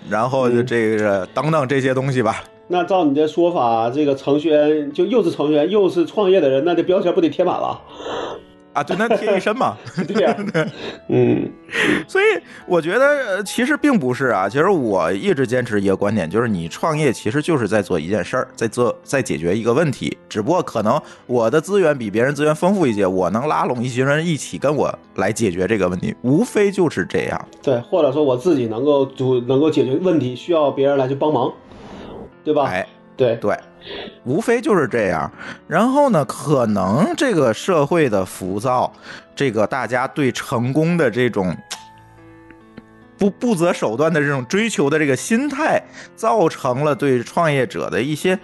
[0.09, 2.43] 然后就这个等等这些东西吧。
[2.69, 7.81] 那照你的说法，这个程序员就又是程序员又是创业的人，那这标签不得贴满了？
[8.77, 9.75] 啊，就能贴一身嘛。
[10.07, 10.37] 对呀、
[11.09, 11.51] 嗯，
[12.07, 12.25] 所以
[12.67, 27.49] 我觉得呃其实并不是啊，其实我一直坚持一个观点，就是你创业其实就是在做一件事儿，在做在解决一个问题，只不过可能我的资源比别人资源丰富一些，我能拉拢一群人一起跟我来解决这个问题，无非就是这样。
[27.63, 31.51] 对，或者说我自己能够组能够解决问题，需要别人来去帮忙，
[32.45, 32.65] 对吧？
[32.67, 32.87] 哎，
[33.17, 33.57] 对，对，
[34.25, 35.31] 无非就是这样。
[35.67, 38.93] 然后呢，可能这个社会的浮躁，
[39.35, 41.57] 这个大家对成功的这种
[43.19, 45.83] 不不择手段的这种追求的这个心态，
[46.15, 48.39] 造成了对创业者的一些。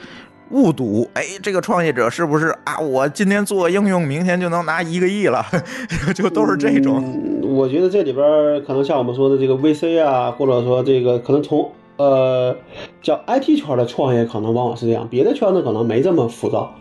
[0.50, 2.78] 误读，哎，这个创业者是不是啊？
[2.78, 5.42] 我今天做应用，明天就能拿一个亿了，
[6.14, 7.40] 就都是这种。
[7.42, 8.22] 我觉得这里边
[8.66, 12.56] 可能像我们说的这个 VC 啊，或者说这个可能从呃
[13.02, 16.72] 叫 IT 圈的创业，可能往往是这样，别的圈子可能没这么浮躁，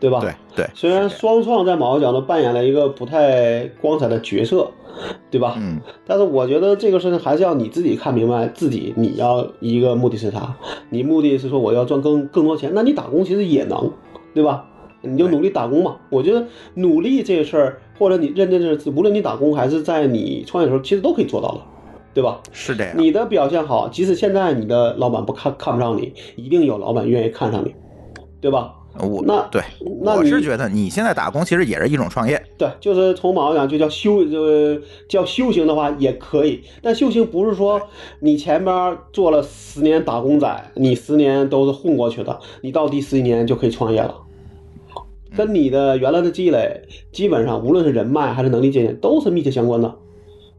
[0.00, 0.20] 对吧？
[0.20, 4.70] 对对，虽然双创在某个角度扮演了一个不太光彩的角色，
[5.30, 5.54] 对吧？
[5.58, 10.54] 嗯，但是我觉得这个事情还是要你自己看明白自己你要一个目的是啥。
[10.90, 13.90] 你目的是说我要赚更更多钱，那你打工其实也能，
[14.34, 14.66] 对吧？
[15.04, 15.96] 你就努力打工嘛。
[16.10, 21.60] 我觉得努力这事儿，或者你认真的，无论你打工还是在你创业的时候，其实都可以做到的，
[22.14, 22.40] 对吧？
[22.52, 22.92] 是这样。
[22.96, 27.74] 你的表现好，即使现在你的老板不看看不上你，一定有老板愿意看上你，
[28.40, 28.74] 对吧？
[29.00, 29.62] 我那对，
[30.02, 32.38] 那你我是觉得你现在打工其实也是一种创业。
[32.58, 37.80] 对，就是从某个讲就叫修，呃叫修行的话也可以，但修行不是说
[38.20, 44.14] 你前边做了十年打工仔，你十年都是混过去的，你到第十一年就可以创业了。
[45.34, 49.94] 跟你的原来的积累，基本上无论是人脉还是能力积累，都是密切相关的，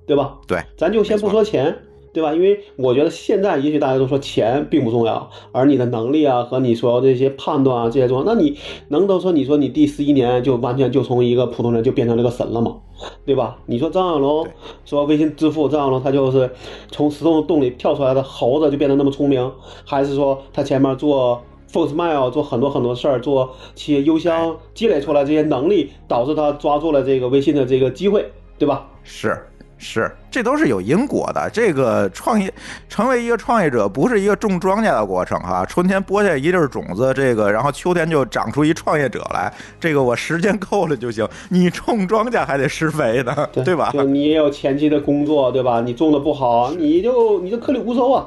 [0.05, 0.37] 对吧？
[0.47, 1.75] 对，咱就先不说钱，
[2.11, 2.33] 对吧？
[2.33, 8.23] 因为我觉得现在也许大家都说钱并不重要，而你的能力啊和你所有这些判断啊这些重要。
[8.23, 8.57] 那你
[8.89, 12.77] 能都说你说你第十一年就完全就从一个普通人就变成了个神了吗？
[13.25, 13.57] 对吧？
[13.65, 14.47] 你说张小龙
[14.85, 16.49] 说微信支付，张小龙他就是
[16.89, 19.51] 从石头洞里跳出来的猴子就变得那么聪明，
[19.85, 28.87] 还是说他前面做 Fosmile 做很多很多事儿，做企业邮箱积累出来这些能力，导致他抓住了这个微信的这个机会，对吧？
[29.03, 29.37] 是
[29.83, 31.49] 是，这都是有因果的。
[31.51, 32.51] 这个创业
[32.87, 35.65] 成为一个创业者，不是一个种庄稼的过程哈。
[35.65, 39.53] 春天播下一粒种子，这个然后秋天就长出一创业者来。
[39.81, 41.27] 这个我时间够了就行。
[41.49, 43.91] 你种庄稼还得施肥呢，对吧？
[43.91, 45.81] 就你也有前期的工作，对吧？
[45.81, 48.25] 你种的不好，你就你就颗粒无收啊，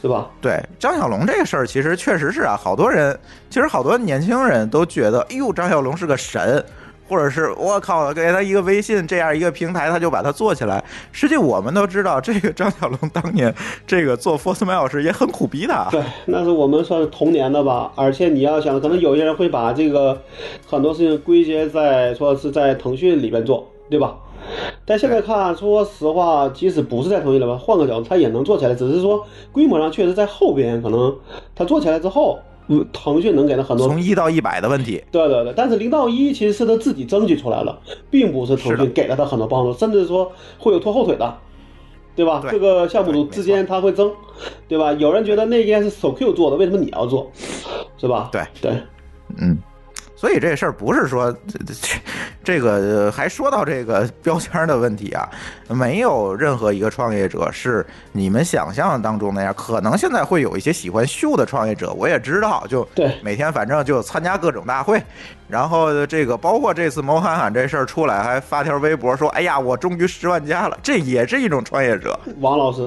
[0.00, 0.30] 对吧？
[0.40, 3.18] 对张小龙这个事儿，其实确实是啊，好多人
[3.50, 6.64] 其实好多年轻人都觉得，哎呦，张小龙是个神。
[7.10, 10.82] 或者是我靠，给他一个微信这样一个平台，他就把它做起来。
[11.10, 13.52] 实际我们都知道，这个张小龙 当年
[13.84, 15.88] 这个做 Force Mail 时也很苦逼的。
[15.90, 17.90] 对，那是我们算是童年的吧。
[17.96, 20.22] 而且你要想，可能有些人会把这个
[20.64, 24.14] 很多事情归结在说是在腾讯里边做，对吧？
[24.86, 31.14] 但现在看，说实话，即使不是在腾讯里边，换个角度，他也能做起来，只是说规模上确实在后边，可能
[31.54, 32.38] 他做起来之后，
[32.72, 37.76] 嗯，腾讯能给他很多从一到一百的问题，对对对，但是零到一其实是他自己争取出来了，
[38.08, 41.36] 并不是腾讯给了他很多帮助，甚至说会有拖后腿的，
[42.14, 42.38] 对吧？
[42.40, 42.52] 对。
[42.52, 44.12] 各个项目组之间他会争，
[44.68, 44.92] 对吧？
[44.92, 47.28] 有人觉得那应该是首 Q 做的，为什么你要做，
[47.98, 48.28] 是吧？
[48.30, 48.40] 对。
[48.60, 48.72] 对，
[49.40, 49.58] 嗯，
[50.20, 51.74] 所以这事儿不是说这这
[52.44, 55.26] 这个呃还说到这个标签的问题啊，
[55.66, 59.54] 没有任何一个创业者是你们想象当中那样。
[59.54, 65.02] 可能现在会有一些喜欢秀的创业者，我也知道，就对每天反正就参加各种大会，
[65.48, 72.20] 然后这个包括这次谋喊喊这事儿出来，还发条微博说：“哎呀，我终于十万加了。”这也是一种创业者。
[72.40, 72.86] 王老师，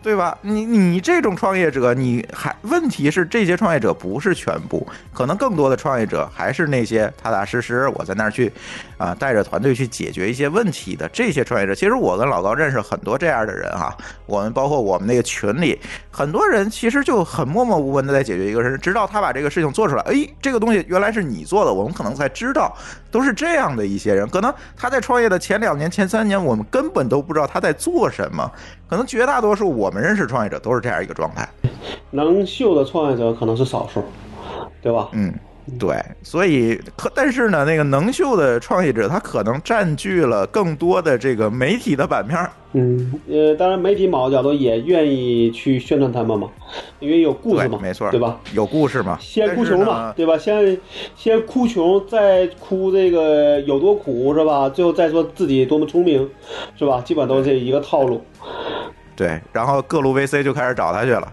[0.00, 0.36] 对吧？
[0.42, 8.50] 你你这种创业者，你还问题是这些创业者不是全部，可能更多的创业者还是那些踏踏实实我在那儿去
[8.96, 11.74] 啊带着团队去解决一些问题的这些创业者。
[11.74, 13.94] 其实我跟老高认识很多这样的人哈，
[14.26, 15.78] 我们包括我们那个群里
[16.10, 22.74] 很多人其实就很默默无闻的在解决一个事，直到他把这个事情做出来，哎，这个东西原来是你做的，我们可能才知道，
[23.10, 24.26] 都是这样的一些人。
[24.28, 28.50] 可能他在创业的前两年、前三年，我们根本都不知道他在做什么。
[28.88, 31.48] 可能绝大多数我们认识创业者都是这样一个状态。
[32.10, 34.02] 能秀的创业者可能是少数，
[34.80, 35.08] 对吧？
[35.12, 35.32] 嗯，
[35.78, 42.38] 对，所以可但是呢，那个能秀的创业者，他可能占据了更多的这个媒体的版面。
[42.72, 46.48] 嗯，呃，当然媒体某个角度也愿意去宣传他们嘛，
[47.00, 48.38] 因为有故事嘛，没错，对吧？？
[48.52, 49.16] 有故事嘛？
[49.20, 50.36] 先哭穷嘛，对吧？
[50.36, 50.78] 先
[51.16, 54.68] 先哭穷，再哭这个有多苦，是吧？
[54.68, 56.28] 最后再说自己多么聪明，
[56.78, 57.00] 是吧？
[57.00, 58.22] 基本都是这一个套路。
[59.18, 61.32] 对，然后各路 VC 就开始找他去了。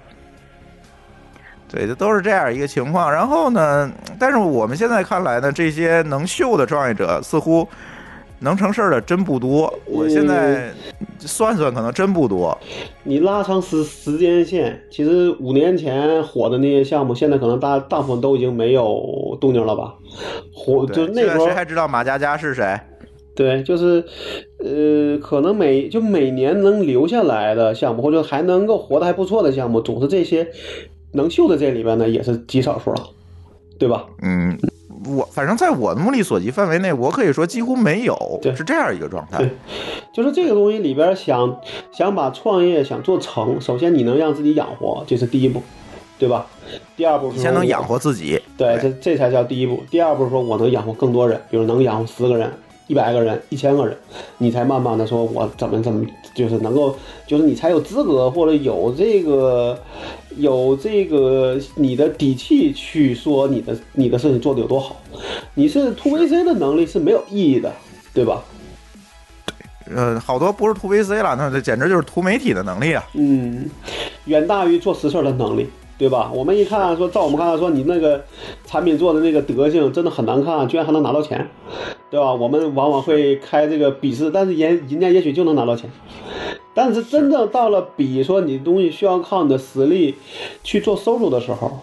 [1.72, 3.12] 对，这都是这样一个情况。
[3.12, 7.68] 然后呢，但是我们现在看来呢，这些能秀的创业者似乎
[8.40, 9.72] 能成事儿的真不多。
[9.86, 10.72] 我现在
[11.20, 12.58] 算算，可能真不多。
[13.04, 19.94] 你拉长时时间线，其实五年前火的那些项目，现在可能大大部分都已经没有动静了吧？
[20.56, 22.80] 火就那时候谁还知道马佳佳是谁？
[23.36, 24.04] 对，就是，
[24.60, 30.48] 呃，可能每就每年能留下来的项目，或者还能够活得还不错的项目，总是这些
[31.12, 33.10] 能秀的这里边呢，也是极少数了，
[33.78, 34.06] 对吧？
[34.22, 34.58] 嗯，
[35.18, 39.50] 我反正在我的目力所及范围内，我可以说几乎没有，对是这样一个状态对。
[40.14, 41.60] 就是这个东西里边想
[41.92, 45.62] 想把创业想做成，首先你能让自己养活，这是第一步，
[46.18, 46.48] 对吧？
[46.96, 49.84] 第二步先能养活自己，对，这这才叫第一步。
[49.92, 52.50] 第二步是说我能养活更多人，比如能养活十个人、
[52.88, 53.98] 一百个人、一千个人，
[54.38, 59.80] 你才慢慢的说我怎么怎么，就是能够，就是你才有资格或者有这个
[60.38, 65.02] 有这个你的底气去说你的你的事情做的有多好。
[65.54, 67.72] 你是 to VC 的能力是没有意义的，
[68.14, 68.44] 对吧？
[69.96, 73.04] 呃，好多不是图 VC 了，那这简直就是图媒体的能力啊！
[73.14, 73.70] 嗯，
[74.26, 76.30] 远大于做实事的能力，对吧？
[76.34, 78.24] 我们一看说，照我们看来说，你那个
[78.66, 81.50] 产品做的那个德行真的很难看，居然还能拿到钱，
[82.10, 82.34] 对吧？
[82.34, 85.90] 我们往往会开这个笔试，但是人人家也许就能拿到钱。
[86.74, 90.14] 但是真正到了比说你东西需要靠你的实力
[90.62, 91.80] 去做收入的时候，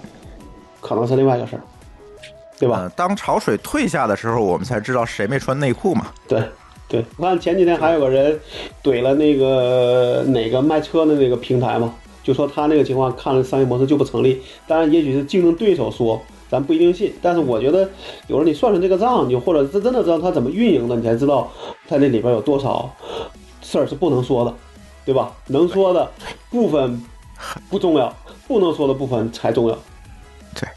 [0.82, 1.62] 可能是另外一个事儿，
[2.58, 2.80] 对吧？
[2.80, 6.08] 呃，当潮水退下的时候，我们才知道谁没穿内裤嘛。
[6.28, 6.42] 对，
[6.86, 8.38] 对，我看前几天还有个人
[8.82, 14.40] 怼了那个哪个卖车的那个平台嘛，就说他那个情况看了商业模式就不成立。
[14.66, 17.12] 当然，也许是竞争对手说，咱不一定信。
[17.20, 17.80] 但是我觉得，
[18.28, 21.50] 有时候你算算这个账，你或者是真的知道他怎么运营的，你才知道
[21.88, 22.90] 他那里边有多少
[23.60, 24.54] 事儿是不能说的，
[25.04, 25.32] 对吧？
[25.48, 26.10] 能说的
[26.50, 27.02] 部分
[27.68, 28.14] 不重要，
[28.46, 29.78] 不能说的部分才重要。
[30.54, 30.68] 对，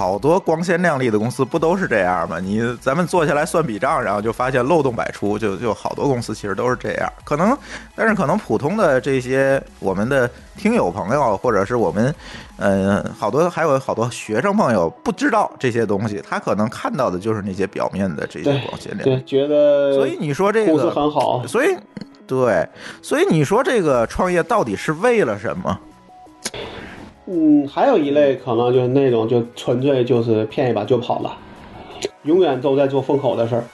[0.00, 2.40] 好多光鲜亮丽的公司不都是这样吗？
[2.40, 7.12] 你咱们坐下来算笔账，然后就发现漏洞百出，就就好多公司其实都是这样。
[7.22, 7.54] 可能，
[7.94, 10.26] 但是可能普通的这些我们的
[10.56, 12.14] 听友朋友，或者是我们，
[12.56, 19.16] 呃，好多还有好多学生朋友不知道这些东西，他可能看到的就是那些表面的这些光鲜亮丽。
[19.16, 21.76] 对，觉得所以你说这公司个，很好，所以
[22.26, 22.66] 对，
[23.02, 25.78] 所以你说这个创业到底是为了什么？
[27.32, 31.36] 嗯，还有一类可能就是那种就纯粹就是骗一把就跑了，
[32.24, 33.64] 永远都在做风口的事儿，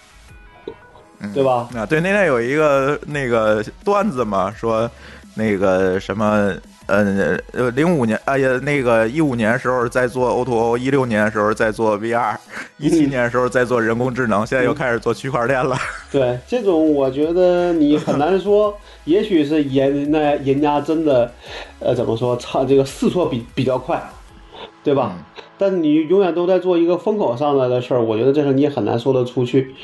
[1.32, 1.66] 对吧？
[1.74, 4.90] 啊，对，那天有一个那个段子嘛，说
[5.34, 6.54] 那个什么。
[6.86, 12.36] 呃呃，零五年，哎呀，那个一五年时候在做 O to O，一六年时候在做 VR，
[12.78, 15.76] 一七年时候在做人工智能，现在又开始做区块链了。
[16.12, 21.30] 对，这种我觉得你很难说， 也许是人那人家真的，
[21.80, 24.00] 呃，怎么说，差，这个试错比比较快，
[24.84, 25.16] 对吧？
[25.58, 29.74] 但是你永远都在做一个风口上来的事儿，我觉得这事儿你也很难说得出去，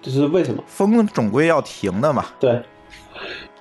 [0.00, 0.62] 这是为什么？
[0.66, 2.26] 风总归要停的嘛。
[2.38, 2.60] 对，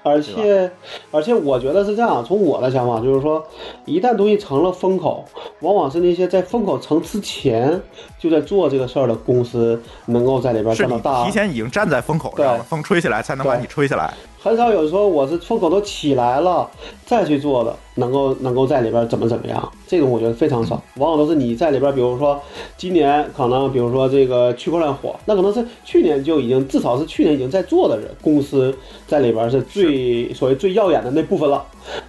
[0.03, 0.71] 而且
[1.11, 3.45] 而且我觉得是这样，从我的想法就是说，
[3.85, 5.23] 一旦东西成了风口，
[5.59, 7.79] 往往是那些在风口成之前
[8.19, 14.13] 就在做这个事儿的公司，能够在里边赚到大提前已经站在风口上了，对风吹起来才能把你吹起来。
[14.43, 16.67] 很少有说我是风口都起来了
[17.05, 22.41] 再去做的，能够能够在里边怎么怎么样，这种我觉得非常少，往往都是你在里边，比如说
[22.75, 28.75] 今年可能比如说这个区块链火，那可能是去年就已经至少是去年已经在做的人公司
[29.05, 31.63] 在里边是最所谓最耀眼的那部分了，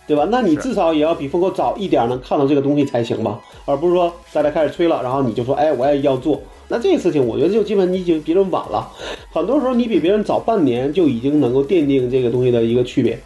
[0.06, 0.26] 对吧？
[0.30, 6.40] 那你至少也要比风口早一点能看到这个东西才行吧，而不是说大家开始吹了，然后你就说哎我也要做。
[6.72, 8.90] 那这个事情，我觉得就基本你已经比别人晚了，
[9.30, 13.18] 很多时候你比别人早半年就已经能够奠定这个东西的一个区别，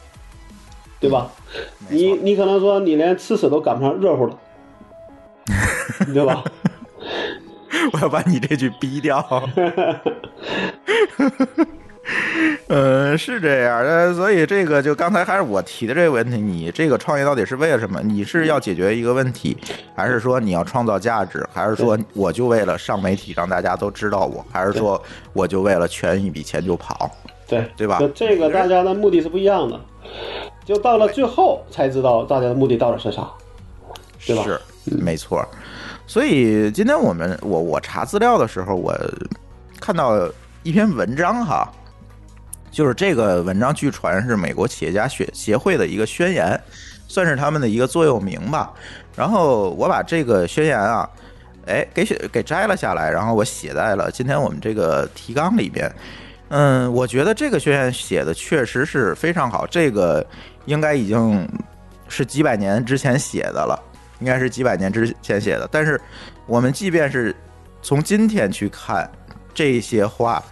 [0.98, 1.30] 对吧？
[1.88, 4.36] 你你可能说你连吃屎都赶不上热乎了，
[6.12, 6.42] 对吧？
[7.92, 9.24] 我要把你这句逼掉。
[12.68, 18.00] 呃，是这样的，所以这个就刚才还是我提的这个问题，你这个创业到底是为了什么？
[18.00, 19.56] 你是要解决一个问题，
[19.94, 25.00] 还是说你要创造价值，还是说我就为了上媒体让大家都知道我，还是说
[25.32, 27.10] 我就为了圈一笔钱就跑？
[27.48, 28.00] 对对吧？
[28.14, 29.80] 这个大家的目的是不一样的，
[30.64, 33.28] 就到了最后才知道大家的目的到底是啥，
[34.26, 34.44] 对吧？
[34.44, 34.60] 是，
[34.96, 35.44] 没错。
[36.06, 38.94] 所以今天我们我我查资料的时候，我
[39.80, 40.16] 看到
[40.62, 41.68] 一篇文章哈。
[42.76, 46.60] 就是这个文章，据传是美国企业家协协会的一个宣言，
[47.08, 48.70] 算是他们的一个座右铭吧。
[49.16, 51.08] 然后我把这个宣言啊，
[51.66, 55.90] 哎，给写给摘了下来，然后我写在了今天我们这个提纲里边。
[56.50, 59.66] 嗯，我觉得这个宣言写的确实是非常好。
[59.66, 60.22] 这个
[60.66, 61.48] 应该已经
[62.08, 63.82] 是几百年之前写的了，
[64.20, 65.66] 应该是几百年之前写的。
[65.72, 65.98] 但是
[66.44, 67.34] 我们即便是
[67.80, 69.10] 从今天去看
[69.54, 70.44] 这些话。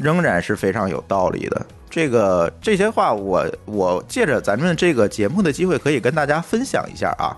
[0.00, 1.66] 仍然是非常有道理的。
[1.90, 7.36] 这个这些话，我我借着咱们这个节目的机会，可以跟大家分享一下啊。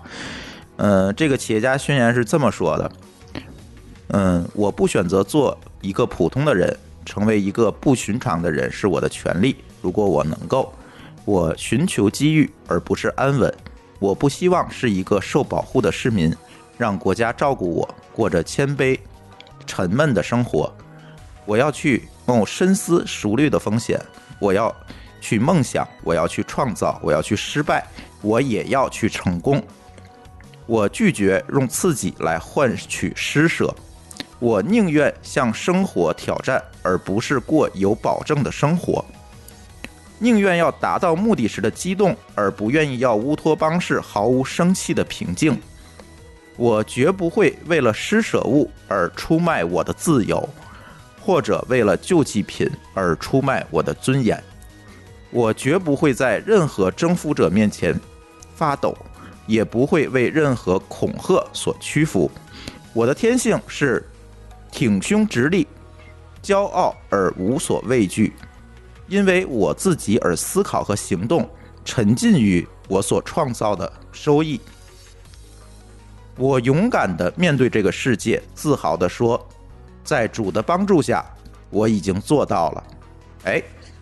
[0.77, 2.91] 嗯，这个企业家宣言是这么说的：
[4.09, 9.55] 嗯，我不选择做一个普通的人，成为一个不寻常的人是我的权利。
[9.81, 10.71] 如果我能够，
[11.25, 13.53] 我寻求机遇而不是安稳。
[13.99, 16.35] 我不希望是一个受保护的市民，
[16.77, 18.99] 让国家照顾我，过着谦卑、
[19.65, 20.71] 沉闷的生活。
[21.45, 23.99] 我要去冒深思熟虑的风险，
[24.39, 24.73] 我要
[25.19, 27.85] 去梦想，我要去创造，我要去失败，
[28.21, 29.61] 我也要去成功。
[30.65, 33.73] 我拒绝用刺激来换取施舍，
[34.39, 39.03] 我宁愿向生活挑战，而不是过有保证的生活。
[40.19, 45.59] 宁愿要达到目的时的激动，而不愿意要乌托邦式毫无生气的平静。
[46.55, 50.47] 我绝不会为了施舍物而出卖我的自由。
[51.25, 54.43] 或者为了救济品而出卖我的尊严，
[55.31, 57.97] 我绝不会在任何征服者面前
[58.53, 58.93] 发抖，
[59.47, 62.29] 也不会为任何恐吓所屈服。
[62.91, 64.05] 我的天性是
[64.69, 65.65] 挺胸直立、
[66.43, 68.33] 骄傲而无所畏惧，
[69.07, 71.49] 因为我自己而思考和行动，
[71.85, 74.59] 沉浸于我所创造的收益。
[76.35, 79.47] 我勇敢的面对这个世界，自豪的说。
[80.03, 81.25] 在主的帮助下，
[81.69, 82.83] 我已经做到了。
[83.45, 83.61] 哎，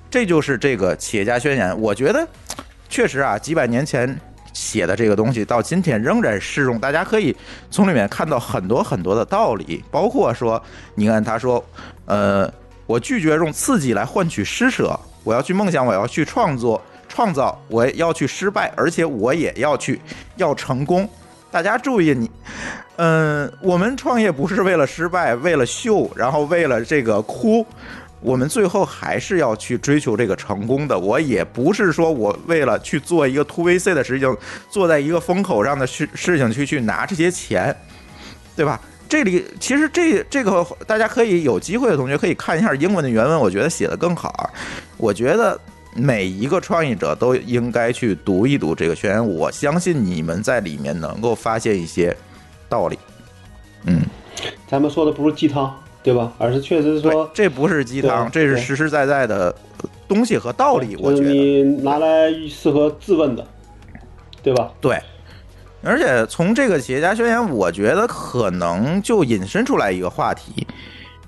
[0.10, 1.80] 这就是这个企业家宣言。
[1.80, 2.28] 我觉得，
[2.90, 4.20] 确实啊，几百年前
[4.54, 6.78] 写的这个东西，到今天仍然适用。
[6.80, 7.36] 大家可以
[7.70, 10.62] 从里面看到很多很多的道理，包括说，
[10.96, 11.64] 你看他说，
[12.06, 12.52] 呃，
[12.86, 20.02] 我拒绝用刺激来换取施舍，我要去梦想，我要去创作创造，我要去失败，而且我也要去
[20.36, 21.10] 要成功。
[21.50, 22.30] 大家注意，你，
[23.04, 27.66] 嗯，我们创业不是为了失败，为了秀，然后为了这个哭，
[28.20, 31.00] 我们最后还是要去追求这个成功的。
[31.00, 34.38] 我也不是说我为了去做一个 to VC 的事情，
[34.70, 37.76] 坐在一个风口上的事事情去去拿这些钱，
[38.56, 38.80] 对吧？
[39.10, 44.48] 这里其实这这个大家可以有机会的同学可以看一下英文的原文，我觉得写的更好。
[44.98, 45.60] 我觉得。
[45.94, 52.16] 每一个创业者都应该去读一读这个宣言，我相信你们在里面能够发现一些
[52.72, 52.98] 道理。
[53.86, 54.02] 嗯，
[54.66, 56.32] 咱们说的不是鸡汤，对吧？
[56.38, 59.54] 而是确实说，这不是鸡汤，这是实实在在的
[60.08, 60.96] 东西和道理。
[60.98, 63.46] 我觉得你拿来适合质问的，
[64.42, 64.72] 对吧？
[64.80, 64.98] 对。
[65.84, 70.66] 而且从这个企业家宣言，我觉得可能就引申出来一个话题。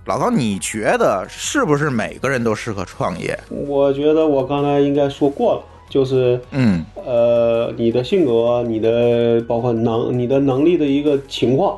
[0.05, 3.37] 老高，你觉得是不是每个人都适合创业？
[3.49, 5.63] 我觉得我刚才应该说过了，
[5.93, 11.77] 就是嗯，呃，你的性格，你的包括能，你的能力的一个情况，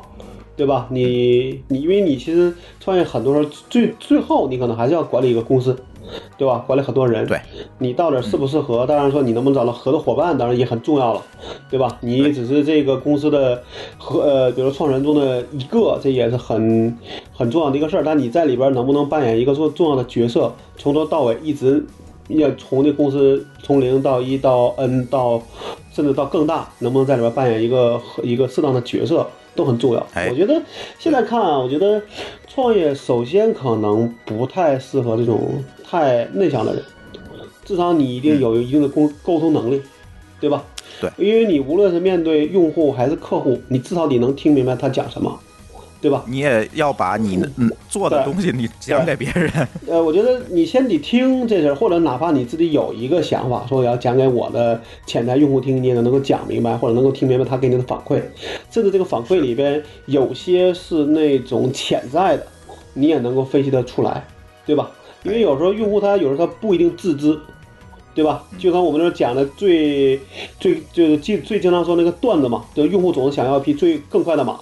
[0.56, 0.86] 对吧？
[0.90, 5.76] 你你，因为你其实创业很多时候最最后你可能还是要管理一个公司。
[6.38, 6.62] 对吧？
[6.64, 7.36] 管理很多人，对，
[7.78, 8.86] 你到底适不适合？
[8.86, 11.20] 当然说你能不能找到合作伙伴，当然也很重要了，
[11.68, 11.98] 对吧？
[12.00, 13.60] 你只是这个公司的
[13.98, 16.96] 和呃，比如创始人中的一个，这也是很
[17.32, 18.04] 很重要的一个事儿。
[18.04, 21.84] 但你在里边能不能扮演一个重重要的角色，从头到尾一直
[22.28, 25.40] 要从这公司从零到一到 N 到
[25.92, 30.06] 甚至到更大，能不能在里边扮演一个一个适当的角色都很重要。
[30.14, 30.60] 哎我觉得
[30.98, 32.02] 现在看啊，我觉得
[32.48, 36.82] 创业首先可能不太适合这种太内向的人，
[37.64, 39.80] 至少你一定有一定的沟沟通能力，
[40.40, 40.64] 对吧？
[41.00, 45.38] 对，因为你无论是面对用户还是客户，你至少你能听明白他讲什么，
[46.00, 46.24] 对吧？
[46.26, 49.50] 你也要把你嗯做的东西你讲给别人。
[49.88, 58.20] 呃，我觉得你先得听这事儿，或者哪怕你自己有一个想法，说我要讲给我的潜在用户听，你也能够讲明白，或者能够听明白他给你的反馈，
[58.70, 62.46] 甚至这个反馈里边有些是那种潜在的，
[62.94, 64.24] 你也能够分析得出来，
[64.64, 64.90] 对吧？
[65.24, 67.36] 因为有时候用户他有时候他不一定自知，
[68.14, 68.44] 对吧？
[68.58, 70.20] 就像我们这儿讲的最
[70.60, 74.60] 最就是最最经常说那个段子嘛，就是用户总是想要匹最更快的马，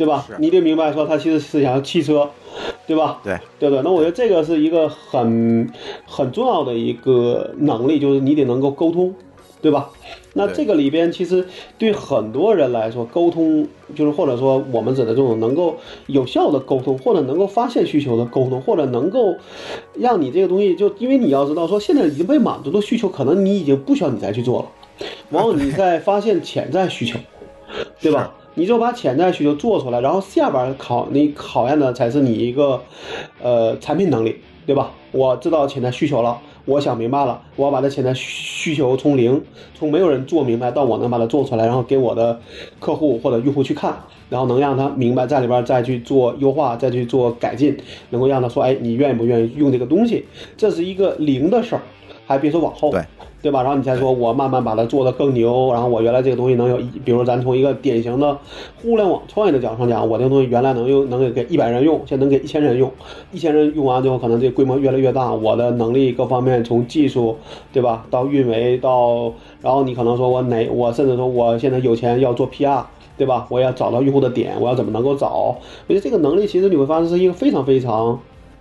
[0.00, 0.26] 对吧？
[0.38, 2.30] 你得明白说他其实是想要汽车，
[2.86, 3.20] 对吧？
[3.22, 5.70] 对，对对，那我觉得这个是一个很
[6.06, 9.14] 很重要的一个能力，就是你得能够沟通，
[9.60, 9.90] 对吧？
[10.32, 11.46] 那这个里边其实
[11.76, 15.76] 对很多人来说，沟通就是或者说我们指的这种能够
[16.06, 19.36] 有效的沟通，或者能够发现需求的沟通，或者能够
[19.92, 27.18] 让你这个东西就因为你要知道说现在已经被满足的需求，可能你已经不需要你再去做了，往往你在发现潜在需求，
[28.00, 28.32] 对吧？
[28.60, 32.78] 你就把潜在需求做出来，然后下边考你考验的才是你一个，
[33.42, 34.36] 呃，产品能力，
[34.66, 34.90] 对吧？
[35.12, 39.42] 我知道潜在需求了，我想明白了，我要把这潜在需求从零，
[39.74, 42.38] 从没有人做明白到我能把它做出来，然后给我的
[42.78, 43.96] 客户或者用户去看，
[44.28, 47.74] 然后能让他明白，在里边再去做优化，再去做改进，
[48.10, 50.26] 能够让他说，哎，你愿意不愿意用这个东西？
[50.58, 51.80] 这是一个零的事儿，
[52.26, 52.90] 还别说往后。
[52.90, 53.00] 对。
[53.42, 53.62] 对吧？
[53.62, 58.36] 然后你才说，我慢慢把它做得更牛，然后我原来这个东西能有一，比如咱从一个典型的
[58.82, 62.90] 互联网创业的角度上讲，我这个东西原来能用能给给一百人用，现在能给一千人用，
[63.32, 67.36] 一千人用完之后，可能这个规模越来越大，我的能力各方面从技术，
[67.72, 72.82] 对吧，到运维到，然后你可能说我哪，我甚至说我现在有钱要做 PR。
[73.18, 73.46] 对吧？
[73.50, 75.54] 我要找到用户的点，我要怎么能够找？
[75.86, 78.18] 我觉得这个能力其实你会发现是一个非常非常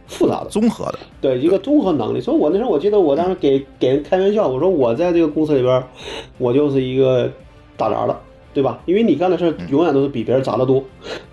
[0.09, 0.49] 复杂的。
[0.49, 2.19] 综合的，对一个综合能力。
[2.19, 5.81] 所以我那时候我记得我当时给给人开玩笑，我说我在这个公司里边，
[6.37, 7.31] 我就是一个
[7.77, 8.19] 打杂的，
[8.53, 8.81] 对吧？
[8.85, 10.83] 因为你干的事儿永远都是比别人杂的多，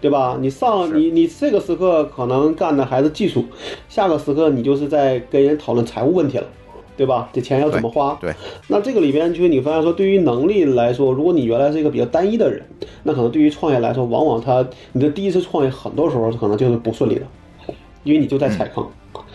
[0.00, 0.36] 对吧？
[0.40, 3.44] 你上你你这个时刻可能干的还是技术，
[3.88, 6.44] 下个时刻你就是在跟人讨论财务问题了。
[6.96, 7.28] 对吧？
[7.30, 8.16] 这钱要怎么花？
[8.22, 8.32] 对，
[8.68, 12.62] 那这个里边就是你发现说，对于能力来说，如果你原来是一个比较单一的人，
[13.02, 17.26] 那可能对于创业来说，往往他你的第一次创业，很多时候可能就是不顺利的，
[18.06, 18.86] 因为你就在踩坑。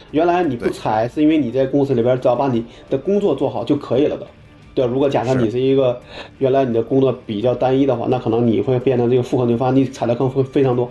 [0.10, 4.26] 原来你不对踩，是因为你在公司里边只要把你的工作做好就可以了的。
[4.74, 6.00] 对，如果假设你是一个
[6.38, 10.90] 原来你的工作比较单一的话，那可能你会变成这个复合，你会发现你踩的坑会非常多，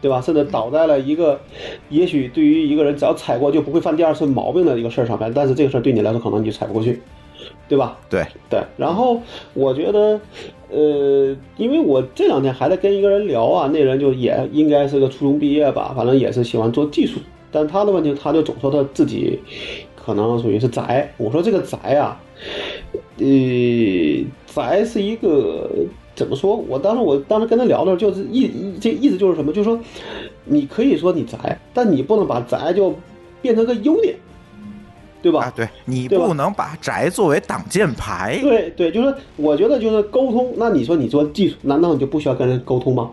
[0.00, 0.20] 对吧？
[0.20, 1.38] 甚至倒在了一个，
[1.90, 7.02] 也许对于一个人只要踩过就不会犯第二次毛病的一个事儿上面，但是这个事儿对你来说可能你就踩不过去，
[7.68, 7.98] 对吧？
[8.08, 9.20] 对，对，然后
[9.54, 10.18] 我觉得，
[10.70, 17.18] 呃，因为我这两天还在跟一个人聊啊，那人就也应该是个初中毕业吧，反正也是喜欢做技术，
[17.50, 19.38] 但他的问题，他就总说他自己
[19.96, 21.12] 可能属于是宅。
[21.16, 22.20] 我说这个宅啊，
[23.18, 23.26] 呃，
[24.46, 25.68] 宅是一个
[26.14, 26.56] 怎么说？
[26.56, 28.50] 我当时我当时跟他聊的时候，就是意
[28.80, 29.52] 这意思就是什么？
[29.52, 29.78] 就是说，
[30.44, 32.94] 你可以说你宅，但你不能把宅就
[33.42, 34.14] 变成个优点，
[35.22, 35.44] 对吧？
[35.44, 38.38] 啊，对你不能把宅作为挡箭牌。
[38.42, 40.52] 对对，就是我觉得就是沟通。
[40.56, 43.10] 那你说你做技术，难道你就不需要跟人沟通吗？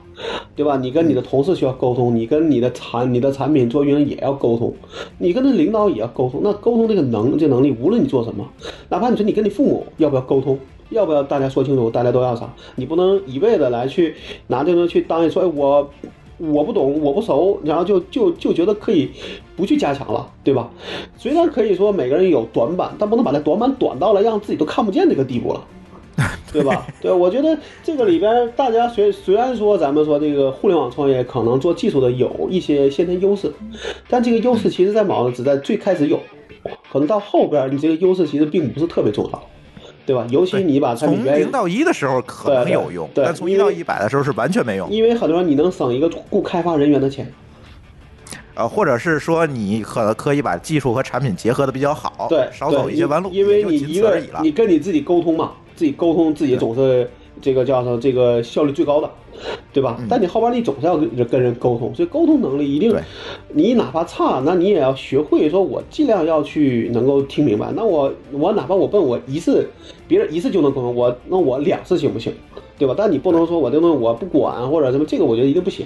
[0.56, 0.78] 对吧？
[0.78, 4.74] 你跟你的同事需要沟通，你跟你的产你的产品做运营也要沟通，
[5.18, 6.42] 你跟那领导也要沟通。
[6.44, 8.48] 那沟通这个能这能力，无论你做什么，
[8.90, 10.58] 哪怕你说你跟你父母要不要沟通，
[10.90, 14.16] 要不要大家说清楚大家都要啥，你不能一味的来去
[14.48, 15.90] 拿这个东西去当一说，哎我。
[16.38, 19.10] 我不懂，我不熟，然后就就就觉得可以
[19.56, 20.70] 不去加强了，对吧？
[21.18, 25.64] 虽然可以说每个人有短板，但不能把那短板短到了让自己都看不见这个地步了，
[26.54, 26.86] 对吧？
[27.02, 33.52] 对，我觉得这个里边大家虽虽然说咱们说这个互联网创业可能做技术的有一些先天优势，
[34.08, 36.20] 但这个优势其实在某只在最开始有，
[36.92, 39.44] 可能到后边你这个优势其实并不是特别重要，
[40.08, 40.26] 对吧？
[40.32, 44.90] 尤其你把产品从零到一的时候可能有用，但从一到一百的时候是完全没用。
[44.90, 47.30] 因为很多人你能省一个雇开发人员的钱，
[48.56, 54.50] 呃，或者是说你可能可以把技术和产品结合的比较好，对，少走一些弯路，因为你一个你。
[54.50, 59.12] 跟你自己沟通嘛，自己沟通自己总是这个叫做这个效率最高的，
[59.74, 60.00] 对吧？
[60.10, 62.94] 但你后边你总是要跟跟人沟通，所以沟通能力一定，
[63.54, 67.72] 你哪怕差，那你也要学会说，我尽量要去能够听明白。
[67.76, 69.68] 那我我哪怕我笨我一次，
[70.08, 72.34] 别人一次就能沟通，我那我两次行不行？
[72.80, 72.94] 对吧？
[72.96, 75.84] 但你不能说我这东西我不管或者什么，这个我觉得一定不行。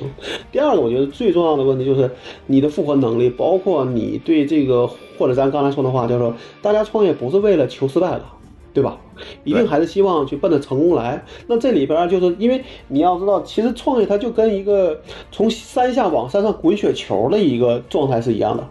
[0.51, 2.11] 第二个，我觉得最重要的问题就是
[2.47, 4.85] 你的复合能力，包括你对这个，
[5.17, 8.25] 或者咱刚才说的话，就是说大家创业不是为了求失败的，
[8.73, 8.97] 对吧？
[9.43, 11.23] 一定还是希望去奔着成功来。
[11.47, 14.99] 那这里边就是因为你要知道，其实创业它就跟一个
[15.31, 18.67] 从山下往山上滚雪球的一个状态是一样的，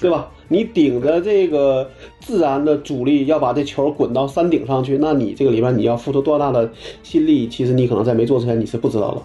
[0.00, 0.30] 对吧？
[0.50, 6.70] 你顶着这个自然的阻力要把这球滚到山顶上去，那你这个里边你要付出多大的
[7.02, 9.22] 心力，其实你可能在没做之前你是不知道的。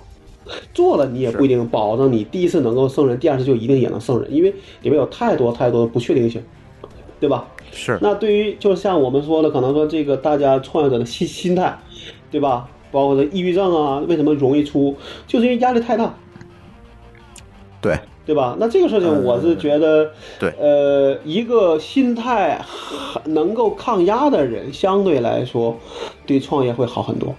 [0.74, 6.43] 做了你也不一定保证你第一次能够胜任，第二次就一定也能胜任，因为里面有太多太多的不确定性，
[7.22, 7.47] 对吧？
[7.74, 7.97] 是。
[8.01, 11.78] 那对于就像我们说的，可能说这个大家创业者的心心态，
[12.32, 12.69] 对吧？
[12.91, 14.95] 包括这抑郁症啊，为什么容易出，
[15.28, 16.13] 就是因为压力太大。
[17.82, 17.97] 对。
[18.26, 18.55] 对吧？
[18.57, 20.09] 那这个事情我是觉得，
[20.39, 22.57] 对，呃，一个心态
[23.26, 25.76] 能够抗压的人，相对来说，
[26.26, 27.36] 对创业会好很多，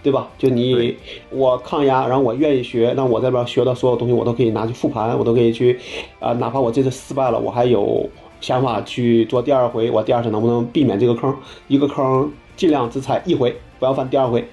[0.00, 0.28] 对吧？
[0.38, 0.96] 就你
[1.30, 5.76] 我抗压，然后我愿意学，那我这边学的所有东西，我都可以拿去复盘，我都可以去，
[6.20, 8.08] 啊，哪怕我这次失败了，我还有
[8.40, 11.34] 想法去做第二回，我第二次能不能避免这个坑？
[11.66, 14.48] 一个坑尽量只踩一回，不要犯第二回。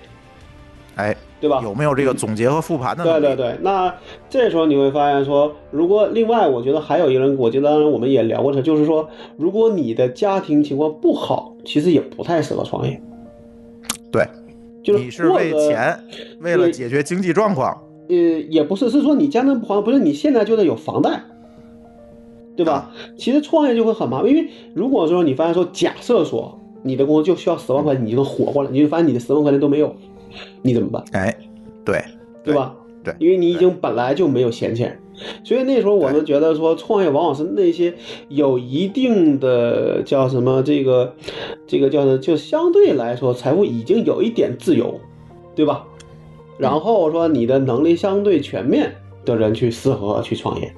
[0.96, 1.16] 哎。
[1.38, 1.60] 对吧？
[1.62, 3.04] 有没有这个总结和复盘的？
[3.04, 3.94] 对对对，那
[4.30, 9.08] 这时候你会发现说，如果另外，我觉得还有一个人，我觉得我们也聊过他，就是说，
[9.38, 13.00] 如果你的家庭情况不好，其实也不太适合创业。
[14.12, 14.26] 对，
[14.82, 16.00] 就是你是为钱，
[16.40, 17.80] 为了解决经济状况。
[18.08, 21.22] 呃，也不是，是说你家庭不好，不是你现在就得有房贷，
[22.56, 22.91] 对吧？
[23.18, 29.95] 其实创业就会很麻烦，因为如果说你发现说，假设说你的工资就需要十万块钱，你就能活过来，你就发现你的十万块钱都没有。
[30.62, 31.03] 你怎么办？
[31.14, 31.36] 哎，
[31.86, 32.03] 对，
[32.43, 32.76] 对吧？
[33.03, 34.99] 对，因为你已经本来就没有闲钱，
[35.43, 37.93] 所以那时候我们觉得说，创业往往是那些
[38.30, 41.14] 有一定的叫什么这个，
[41.68, 44.99] 这个叫就相对来说财富已经有一点自由，
[45.56, 45.86] 对吧？
[46.58, 50.74] 然后说你的能力相对全面的人去适合去创业，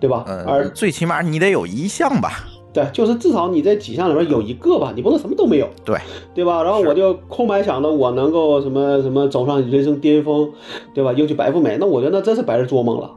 [0.00, 0.24] 对吧？
[0.46, 2.44] 而最起码你得有一项吧。
[2.72, 5.96] 对，就是至少你这几项里面有一个吧，你不能什么都没有，对
[6.34, 6.60] 对吧？
[6.64, 10.50] 然后我就空白想着，我能够什么什么走上人生巅峰，
[10.92, 11.12] 对吧？
[11.12, 13.10] 又去白富美，那我觉得那真是白日做梦了。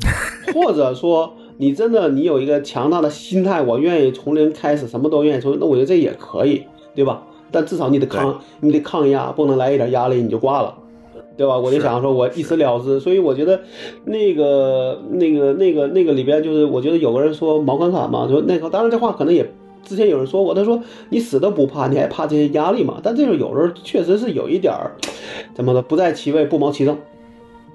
[0.52, 6.64] 或者说你真的你有一个强大的心态，我愿意从零开始，什么都愿意从，那我觉得这也可以，
[6.94, 7.22] 对吧？
[7.50, 10.74] 但至少你得抗，你得抗压，不能来一点压力你就挂了。
[11.40, 11.56] 对吧？
[11.56, 13.00] 我就想说，我一死了之。
[13.00, 13.58] 所以我觉得，
[14.04, 19.50] 那个、那个、那个、那个里边，就是我觉得有个人说毛侃侃嘛，说那个，当然这话可能也
[19.82, 20.54] 之前有人说过。
[20.54, 20.78] 他说
[21.08, 23.00] 你死都不怕，你还怕这些压力嘛？
[23.02, 24.92] 但这种有时候确实是有一点儿，
[25.54, 26.94] 怎么的，不在其位不谋其政，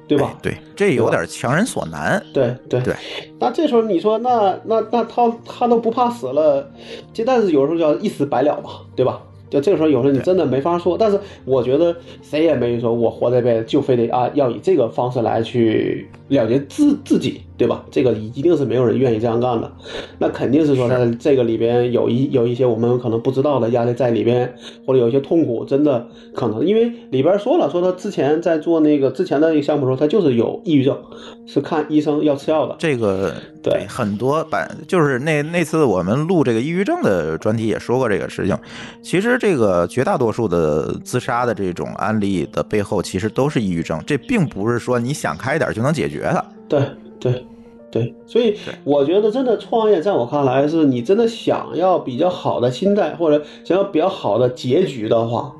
[0.07, 0.38] 对吧？
[0.43, 2.24] 对，这有点强人所难。
[2.32, 2.93] 对对对。
[3.39, 6.70] 那这时候你说，那那那他他都不怕死了，
[7.11, 9.24] 这但是有时候叫一死百了嘛，对吧？
[9.56, 10.97] 就这个时候，有时候你真的没法说。
[10.97, 17.41] 但是我觉得谁也没说，我活这辈子就非得啊，要以这个方式来去了结自自己。
[17.58, 17.86] 对吧？
[17.89, 19.72] 这个一定是没有人愿意这样干的，
[20.20, 24.53] 那肯定是说在这个里边有一有一些我们可能不知道的压力在里边，
[24.86, 30.97] 或者有一些痛苦，真的可能因为里边说了，说他之前在做那个之前的那个项目时候，他就是有抑郁症，
[31.45, 32.76] 是看医生要吃药的。
[32.78, 33.34] 这个
[33.72, 38.57] 对很多版就是那那次我们录这个抑郁症的专题也说过这个事情。
[39.01, 46.45] 其实这个绝大多数的自杀的这种案例的背后，其实都是抑郁症，这并不是说你想开点就能解决的。
[46.70, 46.82] 对。
[47.18, 47.43] 对，
[47.89, 55.51] 对，所以我觉得真的创业，在我看来，是你真的想要比较好的心态，或者想要比较好的结局的话，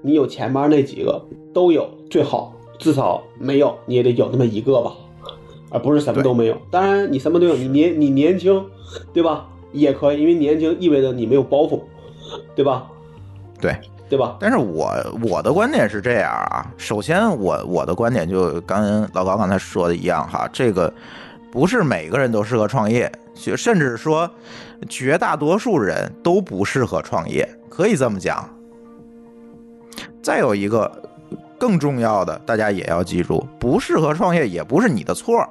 [0.00, 1.22] 你有前面那几个
[1.54, 4.92] 都有最好，至少没有你也得有那么一个吧，
[5.72, 6.56] 而不是什么都没有。
[6.70, 8.64] 当然，你什么都有，你年你年轻，
[9.12, 9.48] 对吧？
[9.72, 11.80] 也可以，因为年轻意味着你没有包袱，
[12.54, 12.86] 对吧？
[13.60, 13.74] 对。
[14.08, 14.36] 对吧？
[14.38, 14.92] 但是我
[15.22, 20.92] 我的观点是这样啊，首先我我的观点就跟老高刚才说的一样哈，这个
[21.50, 24.30] 不是每个人都适合创业，甚至说
[24.86, 28.46] 绝大多数人都不适合创业，可以这么讲。
[30.22, 30.92] 再有一个
[31.58, 35.42] 更重要的，大家也要记住，不适合创业也不是你的错。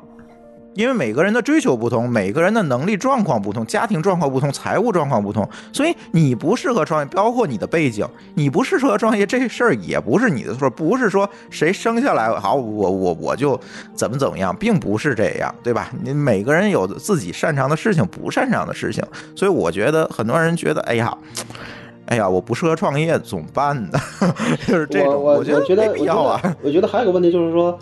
[0.74, 13.60] 因为每个人的追求不同，每个人的能力状况不同，家庭状况不同，财务状况不同，所以你不适合创业，包括你的背景，你不适合创业这事儿也不是你的错，不是说谁生下来好，我我我就
[13.94, 15.90] 怎么怎么样，并不是这样，对吧？
[16.02, 19.04] 你每个人有自己擅长的事情，不擅长的事情，
[19.36, 21.16] 所以我觉得很多人觉得，哎呀，
[22.08, 24.00] 哎呀，我不适合创业，怎么办呢？
[24.66, 26.42] 就是这种，我觉得没必要啊。
[26.62, 27.78] 我觉得还有个问题就是说，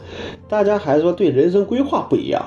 [0.48, 2.44] 大家还是说对人生规划不一样。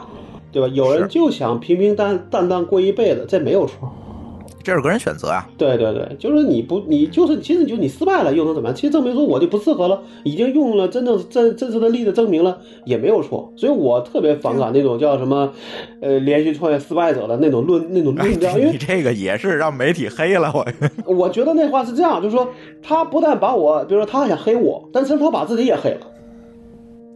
[0.53, 0.68] 对吧？
[0.68, 3.90] 有人就想平平淡淡淡过一辈子，这没有错，
[4.62, 5.48] 这是个人选择啊。
[5.57, 8.76] 对对对，就是你不，你就是其实就你失败了又能怎么样？
[8.76, 13.53] 其实证明说我就不适合了，已经用了真正真真实的例子证明了也没有错。
[13.57, 15.53] 所以我特别反感那种叫什么，
[16.00, 20.64] 呃，连续创业失败者的那种论那种论调，因为你这个也是让媒体黑了我。
[21.12, 22.48] 我觉得那话是这样，就是说
[22.82, 26.07] 他不但把我，比如说他想黑我，但是他把自己也黑了。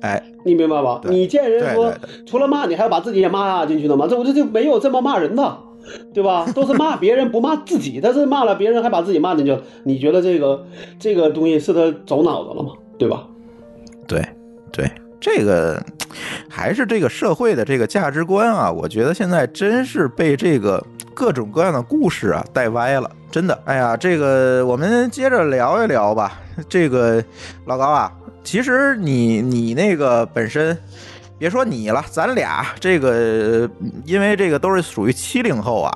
[0.01, 1.01] 哎，你明白吧？
[1.05, 1.93] 你见人说
[2.27, 4.07] 除了骂你，还要把自己也骂进去的吗？
[4.09, 5.59] 这我这就没有这么骂人的，
[6.13, 6.47] 对吧？
[6.55, 9.61] 都是骂别人不骂自己，但是骂了别人还把自己骂进去了。
[9.85, 10.67] 你觉得这个
[10.99, 12.73] 这个东西是他走脑子了吗？
[12.99, 13.27] 对吧？
[14.07, 14.23] 对
[14.71, 15.83] 对，这个
[16.49, 20.85] 还是这个社会的这个价值观啊，我觉得现在真是被这个
[21.15, 23.59] 各种各样的故事啊带歪了，真的。
[23.65, 26.41] 哎呀，这个我们接着聊一聊吧。
[26.69, 27.23] 这个
[27.67, 28.11] 老高啊，
[28.47, 30.79] 其实你你那个本身。
[31.39, 33.69] 别说你了，咱俩这个，
[34.07, 35.93] 因为这个都是属于七零后啊，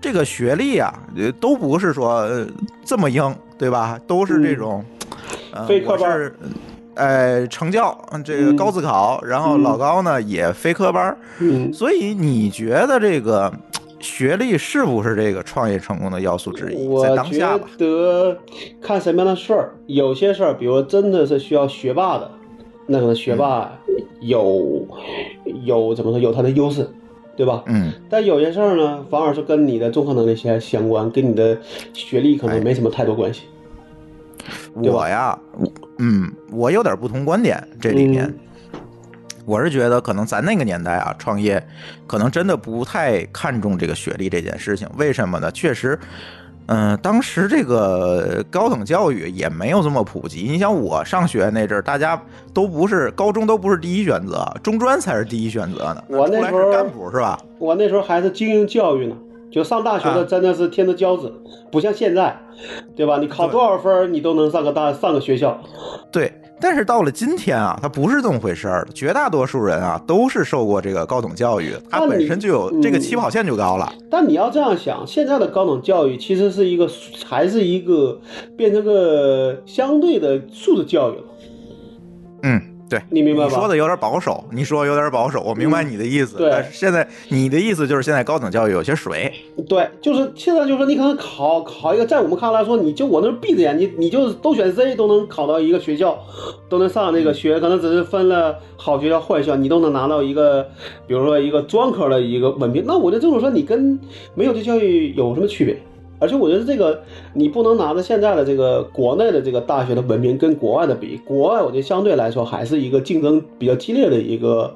[0.00, 2.46] 这个学历啊，呃都不是说呃
[2.82, 4.00] 这么硬，对吧？
[4.06, 4.82] 都是这种，
[5.52, 6.34] 呃非科班我是
[6.94, 11.14] 呃，成教这个嗯高自考，然后老高呢也非科班
[11.74, 13.52] 所以你觉得这个
[14.00, 16.86] 学历是不是这个创业成功的要素之一？
[16.86, 18.38] 我觉，得
[18.80, 22.30] 看什么样的事儿，有些事儿，比如真的是需要学霸的，
[22.86, 23.70] 那可能学霸
[24.20, 24.86] 有
[25.64, 26.88] 有怎么说有他的优势，
[27.36, 27.62] 对吧？
[27.66, 31.58] 嗯，但有些事儿呢，反而是跟你的综合能力相相关，跟你的
[31.92, 33.42] 学历可能没什么太多关系。
[34.74, 35.38] 我呀，
[35.98, 38.24] 嗯，我有点不同观点，这里面。
[38.24, 38.38] 嗯
[39.46, 41.62] 我是觉得，可能咱那个年代啊，创业
[42.06, 44.88] 可能真的不太看重这个学历这件事情。
[44.96, 45.50] 为什么呢？
[45.50, 45.98] 确实，
[46.66, 50.42] 嗯、当时这个高等教育也没有这么普及。
[50.42, 52.20] 你想，我上学那阵儿，大家
[52.54, 56.04] 都不是高中都不是第一选择，中专才是第一选择呢。
[56.08, 57.38] 我那时候是干部是吧？
[57.58, 59.16] 我那时候还是精英教育呢，
[59.50, 61.32] 就上大学的啊真的是天之骄子，
[61.72, 62.38] 不像现在，
[62.94, 63.18] 对吧？
[63.18, 65.60] 你考多少分，你都能上个大上个学校。
[66.12, 66.32] 对。
[66.60, 68.86] 但是到了今天啊，它不是这么回事儿。
[68.94, 73.92] 绝大多数人啊，都是受过这个高等教育，他本身就有这个嗯起跑线就高了。
[74.10, 76.88] 但你要这样想，现在的高等教育其实是一个，
[77.26, 78.20] 还是一个
[78.56, 81.24] 变成个相对的素质教育了。
[82.42, 82.60] 嗯，
[82.90, 86.36] 对，你明白吧你说的有点保守，你说有点保守，我明白你的意思。
[86.36, 89.32] 嗯对但是现在你的意思就是现在高等教育有些水。
[89.68, 96.18] 对，就是现在就是说你可能考考一个，在我们看来说，你就我那闭着眼，睛你就都选 Z 都能考到一个学校，
[96.68, 100.66] 都能上那个学，可能只是分了好学校坏学校，你都能拿到一个，
[101.06, 102.84] 比如说一个专科的一个文凭。
[102.84, 103.96] 那我就这么说，你跟
[104.34, 105.80] 没有这教育有什么区别？
[106.20, 107.02] 而且我觉得这个
[107.34, 114.72] 你不能拿着现在的这个国内的这个大学的文凭跟国外的比，国外我觉得相对来说还是一个竞争比较激烈的一个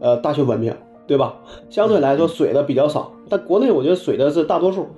[0.00, 0.74] 呃大学文凭，
[1.06, 1.34] 对吧？
[1.68, 4.88] 相对来说水的比较少，但国内我觉得水的是大多数。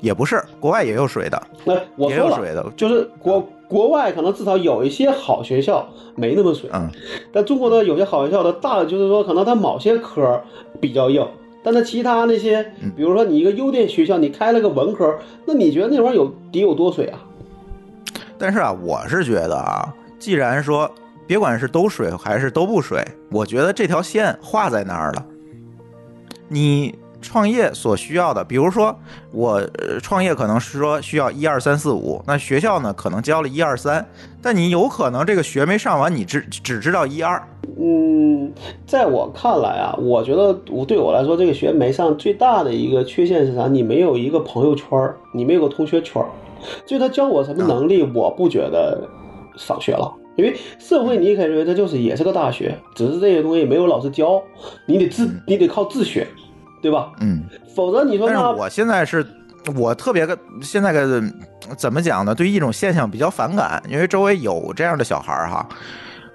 [0.00, 2.64] 也不是，国外也有水的，那我说了，也有水的。
[2.76, 6.88] 就是国国外可能至少有一些好学校没那么水，嗯，
[7.32, 10.40] 但中国的有些好学校的大，就是说可能它某些科
[10.80, 11.26] 比较硬，
[11.70, 17.20] 但他其他那些，嗯比如说你一个优点学校，你开了个文科，那你觉得那玩意儿有得有多水啊？
[18.38, 20.90] 但是啊，我是觉得啊，既然说
[21.26, 25.26] 别管是都水还是都不水，我觉得这条线画在那儿了。
[26.48, 28.98] 你创业所需要的，比如说
[29.30, 34.08] 我呃创业可能是说需要一二三四五，那学校呢可能教了一二三，
[34.40, 37.46] 但你有可能这个学没上完，你只只知道一二。
[37.76, 38.52] 嗯，
[38.86, 43.66] 在我看来啊，我觉得我对我来说，这个学没上最大的一个缺陷是啥？
[43.66, 46.28] 你没有一个朋友圈儿，你没有个同学圈儿。
[46.86, 49.06] 至于他教我什么能力，我不觉得
[49.56, 50.12] 少学了。
[50.36, 54.40] 因为社会，你也可以认为他就是也是个大学，只是这些东西没有老师教，
[54.86, 56.24] 你得自你得靠自学，
[56.80, 57.10] 对吧？
[57.20, 57.42] 嗯，
[57.74, 59.26] 否则你说那但是我现在是，
[59.76, 61.20] 我特别个现在个
[61.76, 62.32] 怎么讲呢？
[62.34, 65.68] 对一种现象比较反感，因为周围有这样的小孩儿哈，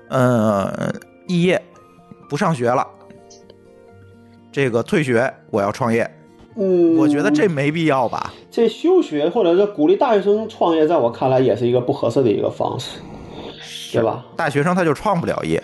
[0.09, 0.93] 呃，
[1.27, 1.61] 肄业
[2.29, 2.87] 不上学了，
[4.51, 6.09] 这个退学，我要创业，
[6.55, 8.33] 嗯，我觉得这没必要吧？
[8.51, 12.99] 这休学或者是鼓励大学生创业，在我看来也是一个不合适的一个方式，
[13.91, 14.25] 对吧？
[14.35, 15.61] 大学生他就创不了业，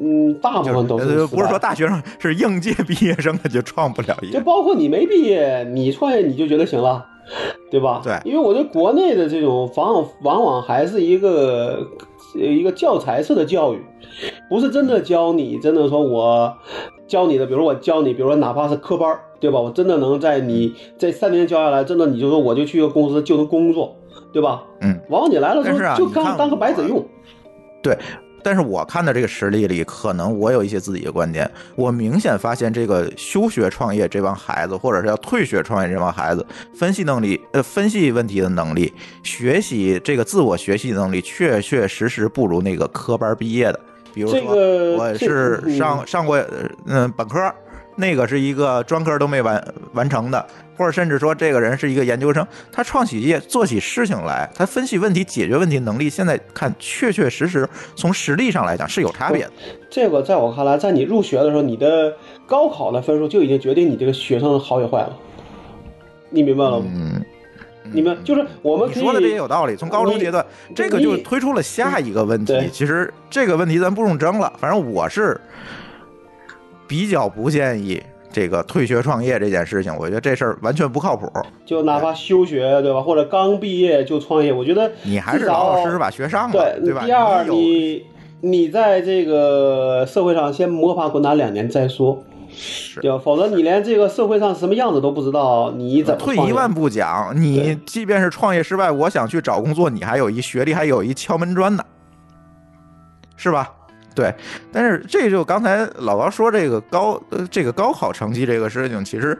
[0.00, 4.40] 嗯，大部分都是呃不是说大学生是应届毕业生他就创不了业就业。
[4.40, 7.04] 包括你没毕业，你创业你就觉得行了，
[7.70, 8.00] 对吧？
[8.02, 11.86] 对因为我觉得国内的这种往往往往还是一个呃
[12.34, 13.82] 一个教材式的教育，
[14.48, 16.56] 不是真的教你，真的说我
[17.06, 19.60] 教你的，比如我教你，比如说哪怕是科班，对吧？
[19.60, 23.96] 我真的能在你这三年教下来，真的你就说我就去一个公司就能工作，
[24.32, 24.64] 对吧？
[24.80, 27.04] 嗯，往往你来了之后就当当个白纸用，
[27.82, 27.96] 对，
[28.42, 31.50] 但是我看的这个实例里，可能我有一些自己的观点。
[31.76, 43.80] 我明显发现，这个休学创业这帮孩子，或者是要退学创业这帮孩子，分析能力，呃，分析问题的能力，学习这个自我学习能力，确确实实不如那个科班毕业的。
[44.14, 44.40] 比如说，
[44.96, 46.36] 我是嗯上上过，
[46.84, 47.50] 嗯，本科，
[47.96, 59.52] 那个是一个专科都没完完成的，或者甚至说这个人是一个研究生，他创企业做起事情来，他分析问题、解决问题能力，现在看确确实实从实力上来讲是有差别的。
[59.90, 62.14] 这个在我看来，在你入学的时候，你的
[62.46, 65.16] 高考的分数就已经决定你这个学生的好与坏了。
[66.30, 66.86] 你明白了吗？
[66.88, 67.24] 嗯，
[67.92, 69.76] 你们就是我们你说的这也有道理。
[69.76, 70.44] 从高中阶段，
[70.74, 72.54] 这个就推出了下一个问题。
[72.72, 75.38] 其实这个问题咱不用争了，反正我是
[76.86, 78.02] 比较不建议
[78.32, 79.94] 这个退学创业这件事情。
[79.96, 81.30] 我觉得这事儿完全不靠谱。
[81.64, 83.00] 就哪怕休学，对吧？
[83.00, 87.04] 或者刚毕业就创业，我觉得你还是老老实实把学上了，对对吧？
[87.04, 88.04] 第二，你
[88.40, 93.20] 你在这个社会上先摸爬滚打两年再说，是对吧？
[93.22, 101.84] 否则你连这个社会上什么样子都不知道，你怎么退一万步讲，你即便是创业失败，我想去找工作，你还有一学历，还有一敲门砖呢，
[103.36, 103.72] 是吧？
[104.14, 104.34] 对，
[104.72, 109.38] 但是这就刚才老高说这个高呃这个高考成绩这个事情，其实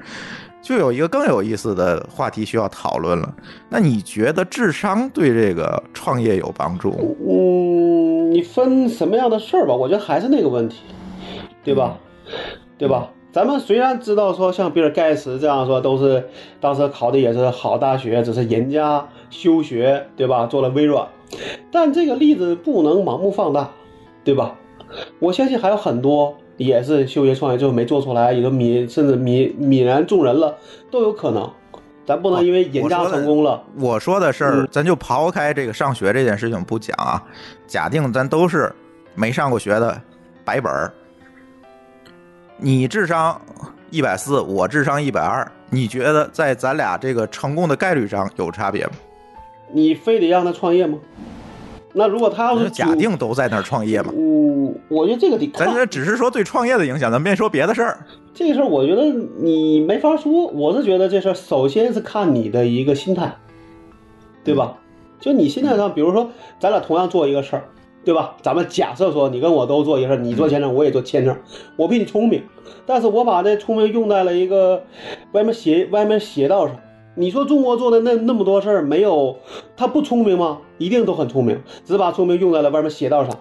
[0.63, 3.35] 就有一个更有意思的话题需要讨论了。
[3.69, 6.99] 那你觉得智商对这个创业有帮助吗？
[7.29, 9.75] 嗯，你分什么样的事儿吧？
[9.75, 10.83] 我觉得还是那个问题，
[11.65, 11.99] 对吧？
[12.79, 13.11] 对吧？
[13.33, 16.29] 咱们虽然知道说像比尔盖茨这样说，都是
[16.61, 20.47] 当时考的也是好大学，只是人家休学，对吧？
[20.47, 21.09] 做了微软，
[21.71, 23.71] 但这个例子不能盲目放大，
[24.23, 24.55] 对吧？
[25.19, 30.57] 我相信还有很多也是休学创业，最后没做出来，也都泯甚至泯泯然众人了，
[30.91, 31.51] 都有可能。
[32.05, 37.23] 咱不能因为人家成功了，我说的事儿嗯，咱就抛开这个上学这件事情不讲啊，
[37.67, 38.75] 假定咱都是
[39.15, 39.99] 没上过学的
[40.45, 40.93] 白本儿，
[42.57, 43.41] 你智商
[43.91, 48.93] 一百四，我智商一百二，你觉得在咱俩这个成功的概率上有差别吗？
[49.73, 50.99] 你非得让他创业吗？
[51.93, 58.07] 那如果他要是假定都在那儿创业嘛，嗯，我觉得这个得看咱这只是说对创业的影响，咱别说别的事儿。
[58.33, 59.05] 这个事儿，我觉得
[59.39, 60.47] 你没法说。
[60.47, 63.37] 我是觉得这事儿首先是看你的一个心态，
[64.43, 64.79] 对吧？
[65.21, 67.65] 就你心态上，比如说咱俩同样做一个事儿，
[68.05, 68.35] 对吧？
[68.41, 71.37] 咱们假设说你跟我都做一个事儿，你做签证，我也做签证，
[71.77, 72.43] 我比你聪明，
[72.87, 74.83] 但是我把这聪明用在了一个
[75.33, 76.75] 歪门邪歪门邪道上。
[77.15, 79.37] 你说中国做的那那么多事儿，没有
[79.77, 80.59] 他不聪明吗？
[80.79, 83.39] 一定都很聪明，只是把聪明用在了外面邪道上，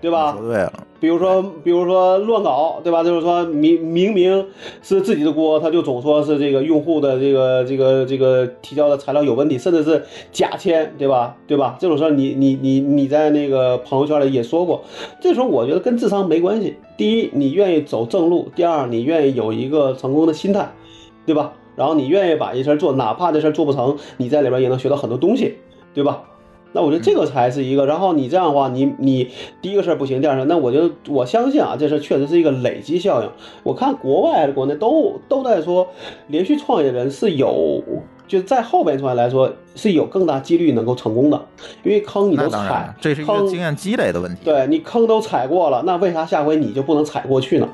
[0.00, 0.36] 对吧？
[0.38, 3.02] 说对了，比如说，比如说乱搞，对吧？
[3.02, 4.46] 就是说明明明
[4.82, 11.34] 是自己的锅，他就总说是这个用户的这个这个这个提交的材料有问题，甚至是假签，对吧？
[11.46, 11.76] 对吧？
[11.80, 14.84] 这种事儿你你你你在那个朋友圈里也说过，
[15.20, 16.76] 这时候我觉得跟智商没关系。
[16.98, 20.70] 第一，你愿意走正路；第二，你愿意有一个成功的心态，
[21.24, 21.54] 对吧？
[21.76, 25.58] 然后你愿意把一事儿做，哪怕这事儿做不成，你在里边也能学到很多东西，
[25.94, 26.22] 对吧？
[26.72, 27.86] 那我觉得这个才是一个。
[27.86, 29.30] 然后你这样的话，你你
[29.62, 33.30] 第一个事儿不行，第二个事儿，那我觉得我相信啊，这事儿确实是一个累积效应。
[33.62, 35.88] 我看国外国内都都在说，
[36.26, 37.82] 连续创业的人是有，
[38.26, 41.46] 就在后边创业来说是有更大几率能够成功的，
[41.82, 44.40] 因为坑你都踩，，这是一个坑经验积累的问题。
[44.44, 47.68] 对你坑都踩过了，那为啥下回你就不能踩过去呢？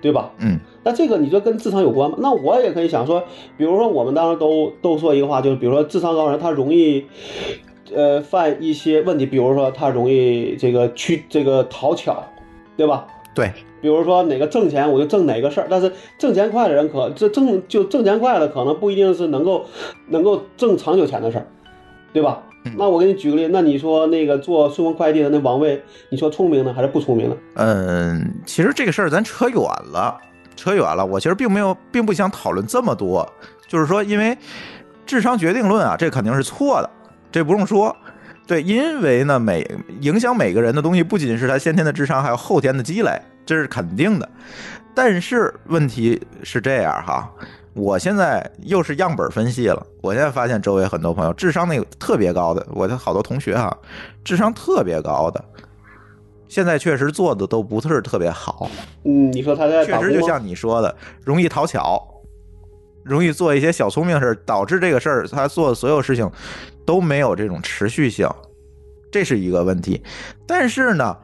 [0.00, 0.30] 对吧？
[0.38, 2.16] 嗯，那这个你说跟智商有关吗？
[2.20, 3.20] 那我也可以想说，
[3.56, 7.04] 比如说我们当时都都说一个话，就是比如说智商高的人他容易，
[7.92, 12.22] 呃，犯一些问题，比如说他容易这个去这个讨巧，
[12.76, 13.04] 对吧？
[13.34, 19.64] 对，比如说哪个挣钱我就挣哪个事儿，但是挣钱快的人可这挣就挣钱快的可能不一定是能够
[20.06, 21.46] 能够挣长久钱的事儿，
[22.12, 22.44] 对吧？
[22.76, 25.80] 那我给你举个例，那你说那个做顺丰快递的那王卫，
[26.10, 27.36] 你说聪明呢还是不聪明呢？
[27.54, 29.56] 嗯，其实这个事儿咱扯远
[29.92, 30.18] 了，
[30.56, 31.04] 扯远了。
[31.04, 33.30] 我其实并没有，并不想讨论这么多，
[33.68, 34.36] 就是说，因为
[35.04, 36.90] 智商决定论啊，这肯定是错的，
[37.30, 37.94] 这不用说。
[38.46, 39.68] 对，因为呢，每
[40.00, 44.28] 影响每个人的东西，不仅是他先天的智商，还有后天的积累，这是肯定的。
[44.94, 47.28] 但是问题是这样哈，
[47.74, 53.76] 我现在又是样本分析了，我现在发现周围很多朋友智商那个特别高的，我的好多同学哈，
[54.24, 55.44] 智商特别高的，
[56.48, 58.70] 现在确实做的都不是特别好，
[59.04, 60.94] 嗯，你说他在确实就像你说的，
[61.24, 62.00] 容易讨巧，
[63.02, 66.30] 容易做一些小聪明事儿，导致这个事儿他做的所有事情
[66.84, 68.28] 都没有这种持续性，
[69.10, 70.00] 这是一个问题。
[70.46, 71.16] 但是呢，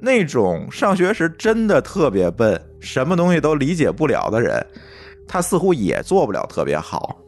[0.00, 4.66] 那种上学时真的特别笨，什么东西都理解不了的人，
[5.28, 7.18] 他似乎也做不了特别好，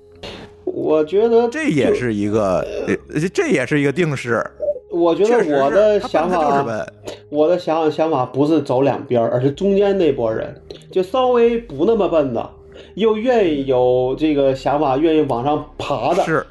[0.64, 4.44] 我觉得这也是一个，呃这也是一个定式。
[4.96, 6.86] 我觉得我的想法，笨，
[7.28, 10.54] 我的想想法不是走两边儿，而是中间那波人，
[10.90, 12.50] 就稍微不那么笨的，
[12.94, 16.46] 又愿意有这个想法，愿意往上爬的，是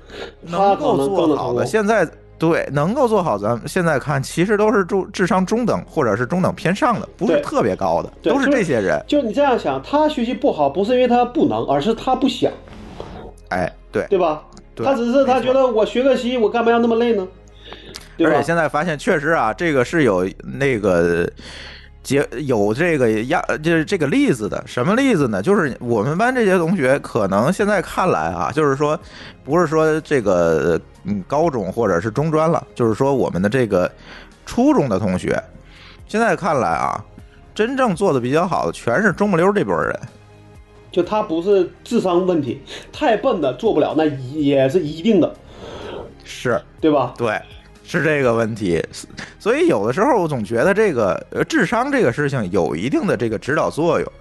[0.49, 1.65] 他能够可能更做好。
[1.65, 9.03] 现在对能够做好，咱们现在看其实都是中智商中等或者是中等偏上的，不是特别高的，都是这些人。
[9.07, 12.51] 就你这样想，他学习不好，不是因为他不能，而是他不想，
[13.49, 14.43] 哎，对，对吧？
[14.75, 17.25] 对他只是他觉得我学个习，我干嘛要那么累呢？
[18.17, 18.43] 对而且？
[18.43, 21.29] 现在发现，确实啊，这个是有那个
[22.03, 24.63] 结有这个压，就是这个例子的。
[24.65, 25.41] 什么例子呢？
[25.41, 28.99] 就是我们班这些同学，可能现在看来啊，就是说，
[29.43, 33.91] 不是说这个嗯高中或者是中专了，就是说我们的这个
[34.45, 35.41] 初中的同学，
[36.07, 37.03] 现在看来啊，
[37.53, 39.99] 真正做的比较好的，全是中不溜这波人。
[40.91, 42.61] 就他不是智商问题，
[42.93, 45.35] 太笨的做不了，那也是一定的，
[46.23, 47.13] 是，对吧？
[47.17, 47.37] 对，
[47.85, 48.83] 是这个问题。
[49.39, 54.11] 所以有的时候我总觉得这个呃智商这个事情有一定的这个指导作用，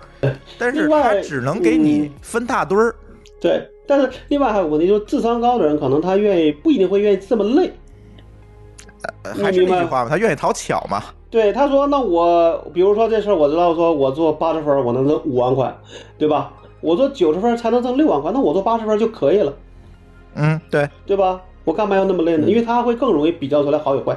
[0.59, 2.95] 但是另外它只能给你嗯分大堆儿。
[3.41, 7.73] 对，但是另外还有个问题，就是智商高的人，可能他愿意不一定会愿意这么累。
[9.23, 11.03] 呃还是那句话嘛，他愿意讨巧嘛。
[11.29, 15.77] 对，他说：“那我比如说这事儿，我知道说我做八十分，我能挣五万块，
[16.17, 16.53] 对吧？
[16.81, 19.53] 我做九十分才能挣六万块，那我做八十分就可以了，
[20.37, 21.41] 嗯，对，对吧？
[21.65, 22.47] 我干嘛要那么累呢？
[22.47, 24.17] 因为他会更容易比较出来好与坏。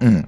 [0.00, 0.22] 嗯，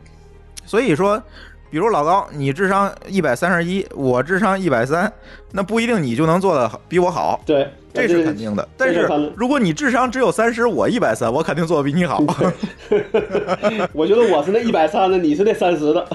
[0.65, 1.23] 所以说。
[1.69, 5.13] 比如老高，你智商一百三十一，我智商一百三，
[5.51, 8.67] 那不一定你就能做的比我好，对，这是肯定的。
[8.79, 12.23] 但是如果你智商只有三十，我一百三，我肯定做的比你好。
[13.93, 16.07] 我觉得我是那一百三的，你是那三十的，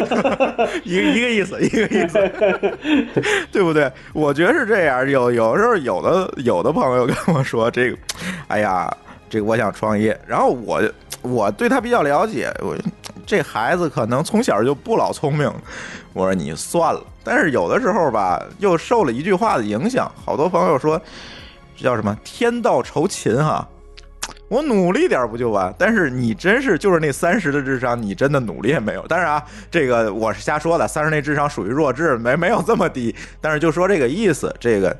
[0.84, 2.30] 一个一个意思，一个意思，
[3.50, 3.90] 对不对？
[4.12, 5.08] 我觉得是这样。
[5.08, 7.96] 有有时候有的有的朋友跟我说这个，
[8.48, 8.94] 哎呀，
[9.32, 10.82] 这个我想创业，然后我
[11.22, 12.76] 我对他比较了解，我
[13.24, 15.50] 这孩子可能从小就不老聪明。
[16.12, 21.00] 我说你算了，但是有的时候吧，又受了一句话的影响，好多朋友说
[21.74, 23.66] 这叫什么“天道酬勤”哈。
[24.48, 25.74] 我努力点不就完？
[25.78, 29.06] 但是你真是就是那三十的智商，你真的努力也没有。
[29.06, 33.16] 当然啊，这个我是瞎说的，三十那智商属于弱智，没没有这么低。
[33.40, 34.94] 但是就说这个意思，这个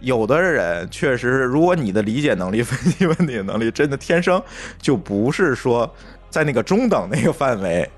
[0.00, 4.42] 有的人确实，如果你的理解能力、分析问题的能力真的天生
[4.78, 5.92] 就不是说
[6.30, 7.88] 在那个中等那个范围。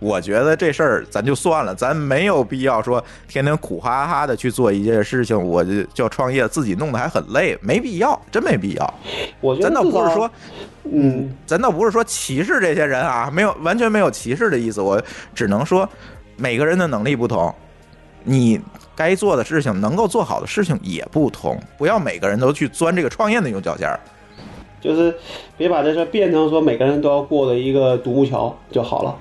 [0.00, 8.94] 我觉得这事儿咱就算了，咱没有必要说天天苦哈哈的去做一件事情，我就叫创业，自己弄得还很累，没必要，真没必要。
[9.40, 10.30] 我觉得咱倒不是说，
[10.92, 15.02] 嗯，咱倒不是说歧视这些人啊，没有完全没有歧视的意思，我
[15.34, 15.88] 只能说
[16.36, 17.54] 每个人的能力不同，
[18.24, 18.60] 你
[18.96, 23.98] 该做的事情能够做好的事情也不同，不要每个人都去钻这个创业的牛角尖儿。
[24.80, 25.16] 就是
[25.56, 29.16] 别把这事变成说每个人都要过的一个独木桥就好了。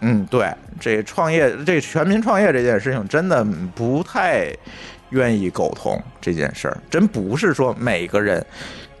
[0.00, 4.50] 嗯，对，这创业这全民创业这件事情真的不太
[5.10, 8.44] 愿意苟同这件事儿，真不是说每个人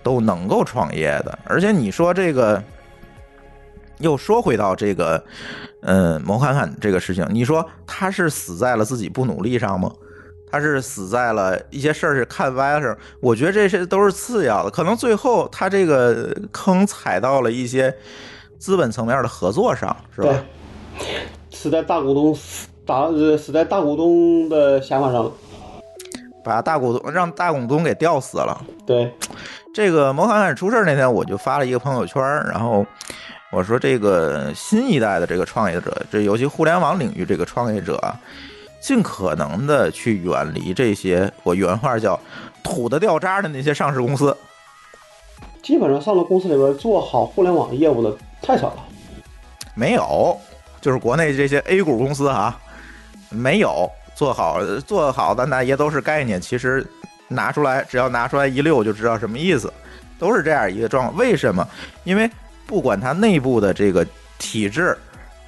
[0.02, 1.38] 都能够创业的。
[1.44, 2.62] 而且你说这个，
[4.02, 5.22] 又说回到这个，
[5.82, 9.90] 嗯，蒙侃侃这个事情，你说他是死在了自己不努力上吗？
[10.50, 17.94] 他是死在了一些事儿是看歪了上，我觉得这些都是次要的，可能最后他这个坑踩到了一些
[18.58, 20.44] 资本层面的合作上，是吧？
[21.50, 25.32] 死在大股东死大呃死在大股东的想法上了。
[26.44, 28.60] 把大股东让大股东给吊死了。
[28.84, 29.14] 对，
[29.72, 32.84] 这个摩侃侃出事那天，我就发了一个朋友圈，然后
[33.52, 38.18] 我说这个新一代的这个创业者，这尤其互联网领域这个创业者啊，
[38.80, 42.18] 尽可能的去远离这些我原话叫
[42.62, 44.34] 土的掉渣的那些上市公司。
[45.62, 48.84] 基本上上了公司里边做好互联网业务的太少了。
[49.74, 50.34] 没有，
[50.80, 52.58] 就是国内这些 A 股公司啊，
[53.28, 56.86] 没有做好做好的那也都是概念，其实
[57.28, 59.70] 拿出来只要拿出来一溜就知道什么意思，
[60.18, 61.16] 都是这样一个状况。
[61.18, 61.68] 为什么？
[62.04, 62.30] 因为
[62.66, 64.06] 不管它内部的这个
[64.38, 64.96] 体制，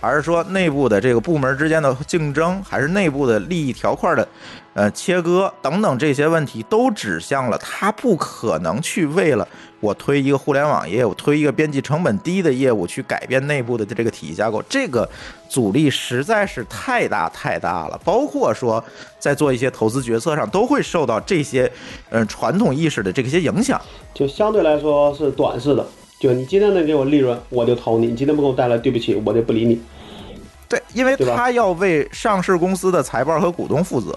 [0.01, 4.29] 还是说内部的这个部门之间的竞争，还是内部的利益条块的
[4.75, 9.49] 呃切割等等这些问题，都指向了它不可能去为了
[9.81, 15.09] 我推一个互联网业务，推一个边际成本低的业务去改变内部的这个体系架构，这个
[15.49, 17.99] 阻力实在是太大太大了。
[18.05, 18.83] 包括说
[19.19, 21.71] 在做一些投资决策上，都会受到这些
[22.11, 23.81] 呃传统意识的这些影响。
[24.13, 25.87] 就相对来说是短视的，
[26.25, 29.79] 就你今天能给我利润，我就投你；你今天不给我带来，对不起，我就不理你。
[30.67, 34.17] 对，因为他要为上市公司的财报和股东负责。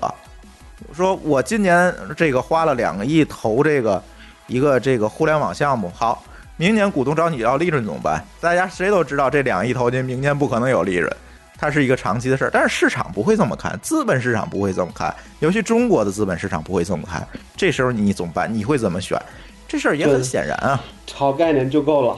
[0.94, 4.02] 说我今年这个花了两个亿投这个
[4.48, 6.23] 一个这个互联网项目，好，
[6.56, 8.23] 明年股东找你要利润怎么办？
[8.40, 11.14] 大家谁都知道这两亿投进，明年不可能有利润，
[11.57, 12.49] 它是一个长期的事儿。
[12.53, 17.27] 但是市场不会这么看，资本市场不会这么看，尤其中国的资本市场不会这么看。
[17.57, 18.49] 这时候你怎么办？
[18.49, 19.22] 你会怎么选？
[19.68, 20.81] 这事儿也很显然啊。
[21.06, 22.18] 炒概念就够了，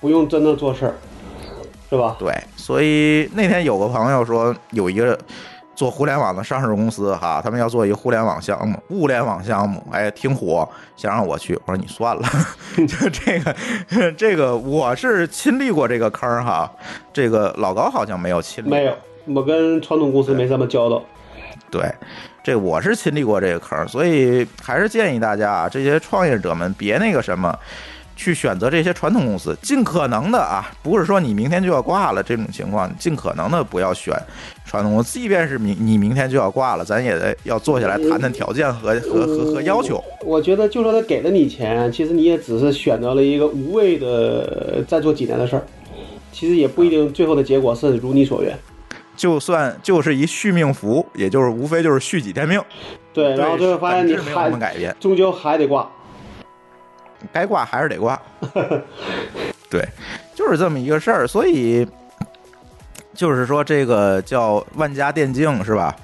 [0.00, 0.94] 不用真的做事儿，
[1.90, 2.16] 是吧？
[2.18, 5.18] 对，所以那天有个朋友说有一个
[5.74, 12.22] 做互联网的上市公司哈，他们要做一个互联网项目，物联网项目，哎，挺火，想让我去，我说你算了，
[12.76, 16.70] 就这个 这个我是亲历过这个坑儿哈，
[17.12, 18.94] 这个老高好像没有亲历，没有，
[19.26, 21.02] 我跟传统公司没什么交道。
[21.70, 21.82] 对，
[22.48, 27.54] 这我是亲历过这个坑儿，所以还是建议大家啊，这些创业者们别那个什么。
[28.16, 34.12] 去选择这些传统公司，尽可能的啊，不是说你明天就要挂了这种情况，尽可能的不要选
[34.66, 35.20] 传统公司。
[35.20, 40.02] 即便是明你明天就要挂了，咱也得要坐下来谈谈条件和和和和要求。
[40.24, 45.62] 我觉得，就说他给了你钱，其实你也只是选择了一个无谓的再做几年的事儿，
[46.32, 48.52] 其实也不一定最后的结果是如你所愿。
[49.18, 52.62] 就算就是一续命符，也就是无非就是续几天命，
[53.12, 55.90] 对，然后最后发现你本质没有改变，终究还得挂。
[57.32, 58.18] 该挂还是得挂。
[59.68, 59.86] 对，
[60.36, 61.84] 就是这么一个事儿，所以
[63.12, 65.94] 就是说这个叫万家电竞是吧？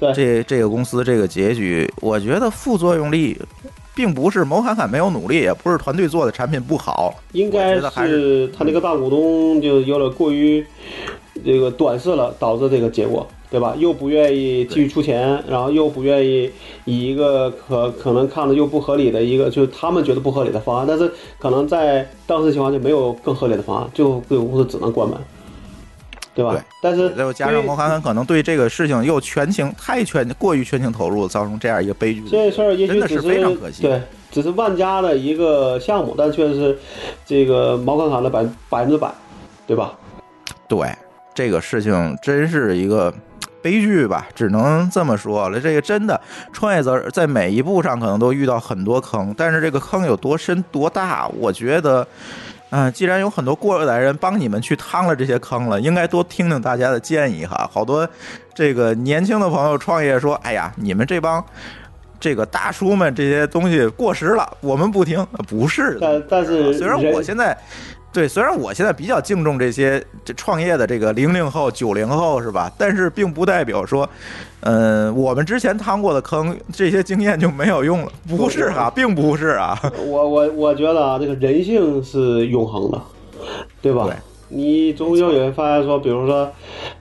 [0.00, 3.40] 对这这个公司这个结局，我觉得副作用力
[3.94, 10.66] 并不是某侃侃没有努力，也不是团队做的产品不好，应该我觉得还是他那个大股东就有点过于
[11.44, 13.74] 这个短视了，导致这个结果，对吧？
[13.78, 16.50] 又不愿意继续出钱，然后又不愿意
[16.84, 25.18] 以一个可可能看着又不合理的一个，就是他们觉得不合理的方案，但是可能在当时情况就没有更合理的方案，最后这个公司只能关门，
[26.34, 26.52] 对吧？
[26.52, 32.22] 对但是再加上毛侃侃可能对这个事情又全情太全过于全情投入，造成这样一个悲剧。
[32.28, 34.00] 这事儿也许只是非常可惜对，
[34.30, 36.78] 只是万家的一个项目，但确实是
[37.24, 39.12] 这个毛侃侃的百百分之百，
[39.66, 39.94] 对吧？
[40.66, 40.88] 对，
[41.34, 43.12] 这个事情真是一个
[43.60, 45.58] 悲剧吧，只能这么说了。
[45.58, 46.20] 这个真的
[46.52, 52.06] 创业者在每一步上可能都遇到很多坑，但是这个坑有多深多大，我觉得。
[52.70, 57.70] 嗯，既然有很多过来人帮你们去趟了这些坑了，应该多听听大家的建议哈。
[57.72, 58.08] 好多
[58.52, 61.44] 这个年轻的朋友创业说：“哎呀，你们这帮
[62.18, 67.56] 这个大叔们这些东西过时了，我们不听。”不是的，但但是虽然我现在
[68.14, 72.72] 对，虽然我现在比较敬重这些这创业的这个零零后、九零后是吧？
[72.78, 74.08] 但是并不代表说，
[74.60, 78.12] 嗯、我们之前趟过的坑，这些经验就没有用了。
[78.28, 79.76] 不是啊，并不是啊。
[80.06, 83.02] 我我我觉得啊，这个人性是永恒的，
[83.82, 84.04] 对吧？
[84.04, 84.14] 对
[84.48, 86.48] 你终究也会发现说，比如说，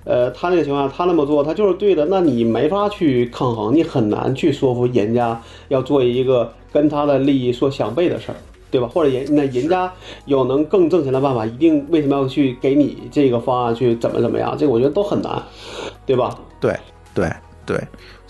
[0.05, 8.37] 呃，他那个情况下，他那么做，他就是对的，那你没法去抗衡，你很难去说服人家要做一个跟他的利益所相悖的事儿，
[8.73, 8.87] 对吧？
[8.91, 9.93] 或者人那人家
[10.25, 14.57] 有能更挣钱的办法，一定为什么要去给你这个方案去怎么怎么样？
[14.57, 15.39] 这个我觉得都很难，
[16.07, 16.35] 对吧？
[16.59, 16.75] 对
[17.13, 17.31] 对
[17.67, 17.79] 对，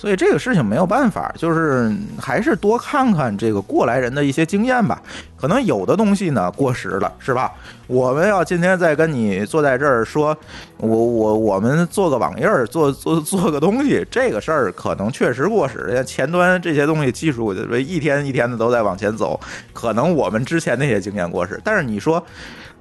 [0.04, 1.90] 所以这个事情没有办法，就是
[2.20, 5.02] 还是多看看这个过来人的一些经验吧。
[5.38, 7.50] 可能有的东西呢过时了，是吧？
[7.88, 10.38] 我们要今天再跟你坐在这儿说，
[10.76, 16.04] 我我我们做个网页儿，做做做个东西，这个事儿可能确实过时。
[16.06, 19.40] 前端这些东西技术一天一天的都在往前走，
[19.72, 21.58] 可能我们之前那些经验过时。
[21.64, 22.22] 但是你说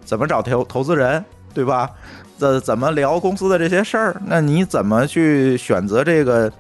[0.05, 1.25] 怎么找投投资人，
[1.55, 1.89] 对吧？
[2.37, 4.21] 怎怎么聊公司的这些事儿？
[4.27, 6.51] 那你怎么去选择这个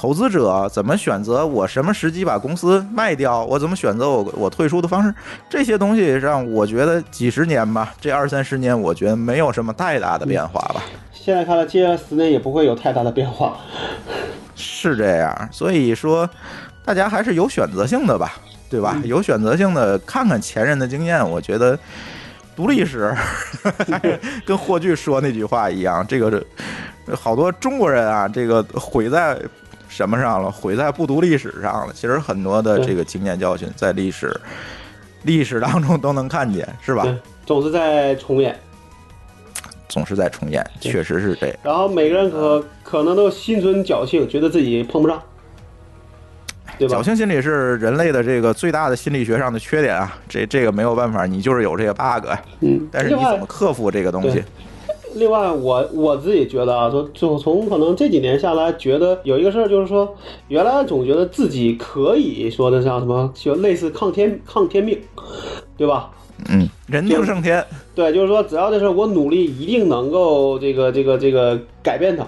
[0.00, 0.66] 投资者？
[0.72, 3.44] 怎么选择我什么时机把公司卖掉？
[3.44, 5.14] 我怎么选择我我退出的方式？
[5.50, 10.80] 这些东西让我觉得几十年吧，这二三十年，我觉得没有什么太大的变化吧。
[11.12, 13.58] 现在看来，接下来十年也不会有太大的变化。
[14.56, 16.26] 是这样，所以说
[16.82, 18.32] 大家还是有选择性的吧，
[18.70, 18.98] 对吧？
[19.04, 21.78] 有选择性的看看前人的经验，我觉得
[22.56, 23.14] 读历史
[24.46, 26.42] 跟霍炬说那句话一样，这个
[27.14, 29.38] 好多中国人啊，这个毁在
[29.90, 30.50] 什么上了？
[30.50, 31.92] 毁在不读历史上了。
[31.92, 34.34] 其实很多的这个经验教训在历史
[35.24, 37.06] 历史当中都能看见，是吧？
[37.44, 38.58] 总是在重演。
[39.88, 41.56] 总是在重演，确实是这样。
[41.64, 45.20] 然后每个人可可能都心存侥幸，觉得自己碰不上，
[46.78, 47.04] 对吧侥？
[47.04, 52.28] 幸心理是人类的这个最大的心理学上的缺点啊，这这个没有办法，你就是有这个 bug，
[52.60, 54.44] 嗯，但是你怎么克服这个东西对？
[55.14, 60.16] 另外，我我自己觉得啊，说就从可能这几年下来，觉得有一个事儿，就是说，
[60.48, 64.98] 原来总觉得自己可以说的像什么，就类似抗天抗天命，
[65.76, 66.10] 对吧？
[66.48, 67.62] 嗯，人定胜天，
[67.94, 72.26] 对，就是说，只要这事儿我努力，一定能够这个这个这个改变它。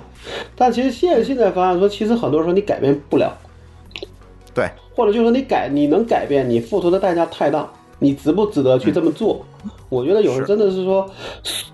[0.55, 3.33] 但其实现现在发现说，其实很多时候你改变不了，
[4.53, 7.67] 对，或者就是说你改你能改变，你付出的代价太大，
[8.03, 9.45] 你值不值得去这么做？
[9.89, 11.09] 我觉得有时候真的是说，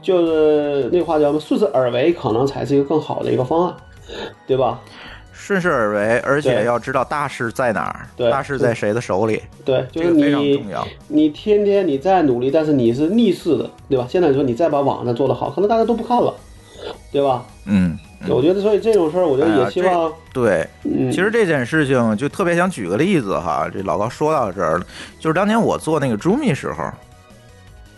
[0.03, 3.75] 就是那话叫什么“顺势而为”，可能才是一个更好的一个方案，
[4.47, 4.79] 对吧？
[5.33, 10.87] 顺势而为，而且要知道大势在哪儿，对大势在谁的手里，对，就是你重要。
[11.07, 14.07] 你天天你再努力，但是你是逆势的，对吧？
[14.09, 16.35] 现在说你再把网站做得好，可能大家都不看了，
[17.11, 17.47] 对吧？
[17.65, 17.97] 嗯，
[18.27, 24.87] 我觉得所以这种事儿，我觉得也希望，对，嗯，其实这件事情就特别想举个例子哈，这老高说到这儿了，
[25.21, 26.85] 就是当年我做那个 Jumi 时候，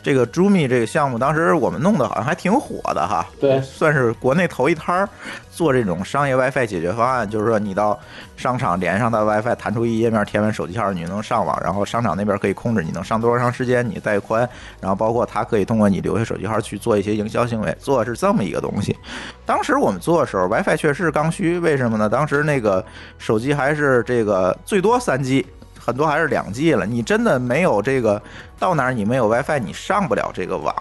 [0.03, 5.09] 这个 Zoomi 这个项目，当时我们弄的好像还挺火的哈，对算是国内头一摊儿
[5.51, 7.99] 做这种商业 WiFi 解决方案，就是说你到
[8.37, 14.49] 商场连上它的 WiFi，弹出一页面，填完手机号，你能上网，然后商场那边可以控制你能上多长时间，你带宽，
[14.81, 18.97] 然后包括它可以通过你留下手机号去做一些营销行为，做的是这么一个东西。
[19.45, 22.09] 当时我们做的时候，WiFi 确实是刚需，为什么呢？
[22.09, 22.85] 当时那个
[23.19, 25.47] 手机还是这个最多三 G，
[25.81, 26.85] 很多还是两 G 了。
[26.85, 28.23] 你真的没有这个
[28.59, 30.75] 到哪儿你没有 WiFi，你上不了这个网。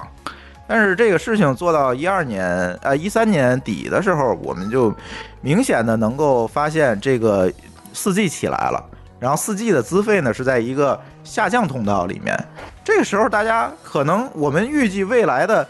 [0.68, 2.46] 但是这个事情做到一二年，
[2.84, 4.94] 呃一三年底的时候，我们就
[5.42, 7.52] 明显的能够发现这个
[7.92, 8.84] 四 G 起来了，
[9.20, 12.38] 然后四 G 的资费呢是在一个下降通道里面。
[12.84, 15.68] 这个时候大家可能我们预计未来的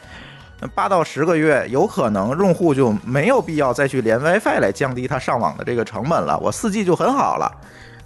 [0.75, 7.49] 八到十个月，有可能用户就没有必要再去连 WiFi 来降低它上网的这个成本了，我四 G 就很好了，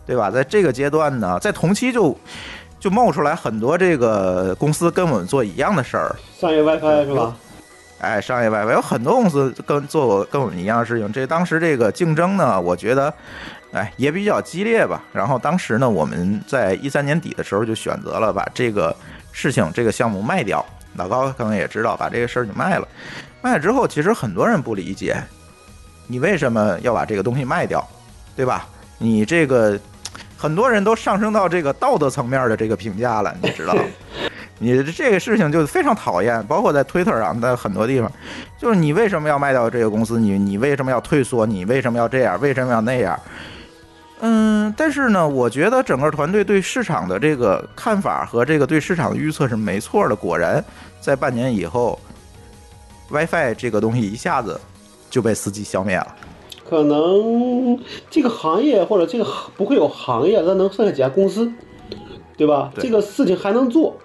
[0.05, 0.30] 对吧？
[0.30, 2.17] 在这个阶段呢，在同期就
[2.80, 7.35] 就冒出来很多这个公司跟我们做一样的事儿，商业 WiFi 是吧？
[7.99, 11.09] 哎，商业 WiFi 有很多公司跟做过跟我们一样的事情。
[11.13, 13.13] 这当时这个竞争呢，我觉得，
[13.71, 15.01] 哎，也比较激烈吧。
[15.13, 18.93] 然后当时呢，我们在一三年底的时候就选择了把这个
[19.31, 20.65] 事情这个项目卖掉。
[20.95, 22.88] 老高可能也知道，把这个事儿就卖了。
[23.41, 25.15] 卖了之后，其实很多人不理解，
[26.05, 27.81] 你为什么要把这个东西卖掉，
[28.35, 28.67] 对吧？
[28.99, 29.80] 你这个
[30.44, 33.74] 很多人都上升到这个道德层面的这个评价了，你知道。
[34.60, 38.11] 你这个事情就非常讨厌，包括在推特上的很多地方，
[38.57, 40.20] 就是你为什么要卖掉这个公司？
[40.20, 41.45] 你你为什么要退缩？
[41.45, 42.38] 你为什么要这样？
[42.41, 43.18] 为什么要那样？
[44.20, 50.14] 嗯，但是呢，我觉得整个团队对市场的这个看法和这个对市场的预测是没错的。
[50.14, 50.61] 果然，
[50.99, 51.98] 在半年以后
[53.10, 54.60] ，WiFi 这个东西一下子
[55.10, 56.15] 就被司机消灭了。
[56.74, 57.80] 可能
[58.10, 61.48] 这个行业或者这个行不会有行业，那能剩下几家公司，
[62.36, 62.72] 对吧？
[62.74, 63.95] 对这个事情还能做，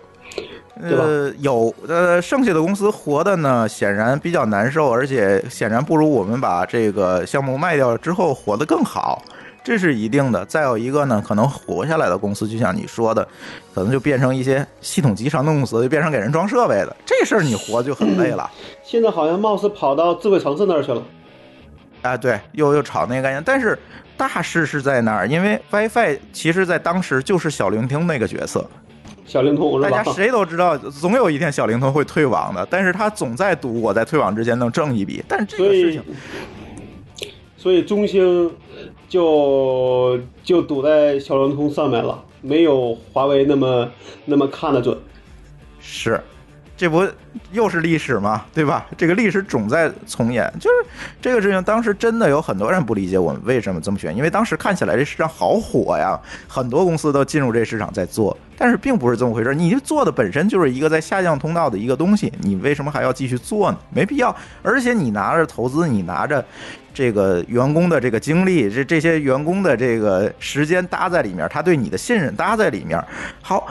[0.79, 9.23] 对吧呃，有呃，剩下的公司活的呢，显然比较难受，而且显然不如我们把这个项目卖掉之后活得更好，
[9.65, 10.45] 这是一定的。
[10.45, 13.27] 再有一个呢，可能活下来的公司，就像你说的，
[13.75, 18.51] 可能就变成一些系统集成的公司，就变成给人装设备的，这事儿你活就很累了。
[18.85, 21.03] 现在好像貌似跑到智慧城市那儿去了。
[22.03, 23.79] 啊，对，又又炒那个概念，但是
[24.17, 28.69] 大势是在那儿，因为 WiFi 其实在当时就是小灵通那个角色，
[29.27, 30.05] 小灵通大家？
[30.13, 36.03] 谁都知道，总有一天小灵通会退网的，但是他总在赌我在退网之前能挣一笔，但是这个事情，
[37.57, 38.51] 所以中兴
[39.09, 43.89] 就就赌在小灵通上面了，没有华为那么
[44.25, 44.97] 那么看得准。
[45.81, 46.21] 是，
[46.79, 47.05] 这不
[47.51, 48.45] 又是历史吗？
[48.55, 48.87] 对吧？
[48.97, 50.89] 这个历史总在重演，就是
[51.21, 59.57] 这个事情，当时真的有很多人不理解我们为什么这么选，因为当时看起来这市场好火呀，很多公司都进入这市场在做，但是并不是这么回事。
[59.57, 63.79] 你做的本身就是一个在下降通道的一个东西，你为什么还要继续做呢？
[63.93, 64.35] 没必要。
[64.63, 66.45] 而且你拿着投资，你拿着
[66.95, 73.03] 这个员工的这个精力，这这些员工的这个时间搭在里面，他对你的信任搭在里面，
[73.43, 73.67] 好。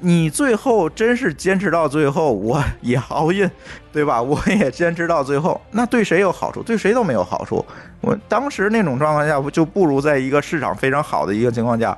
[0.00, 3.50] 你最后真是坚持到最后，我也熬硬，
[3.92, 4.20] 对吧？
[4.22, 6.62] 我也坚持到最后，那对谁有好处？
[6.62, 7.64] 对谁都没有好处。
[8.00, 11.96] 我当时那种状况下，就不如在一个市场非常好的一个情况下，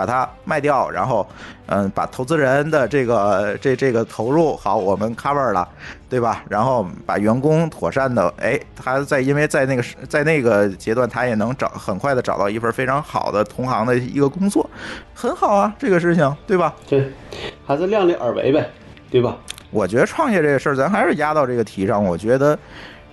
[0.00, 1.26] 把它卖掉，然后，
[1.66, 5.68] 嗯，把投资人的这个这这个投入好，我们 cover 了，
[6.08, 6.42] 对吧？
[6.48, 14.70] 然后把员工妥善的，哎，他在因为在那个时在那个阶段，他也能找很快的找到一份非常好的同行的一个工作，
[15.12, 16.74] 很好啊，这个事情，对吧？
[16.88, 17.12] 对，
[17.66, 18.70] 还是量力而为呗，
[19.10, 19.36] 对吧？
[19.70, 22.02] 我觉得创业这个事儿，咱还是压到这个题上。
[22.02, 22.58] 我觉得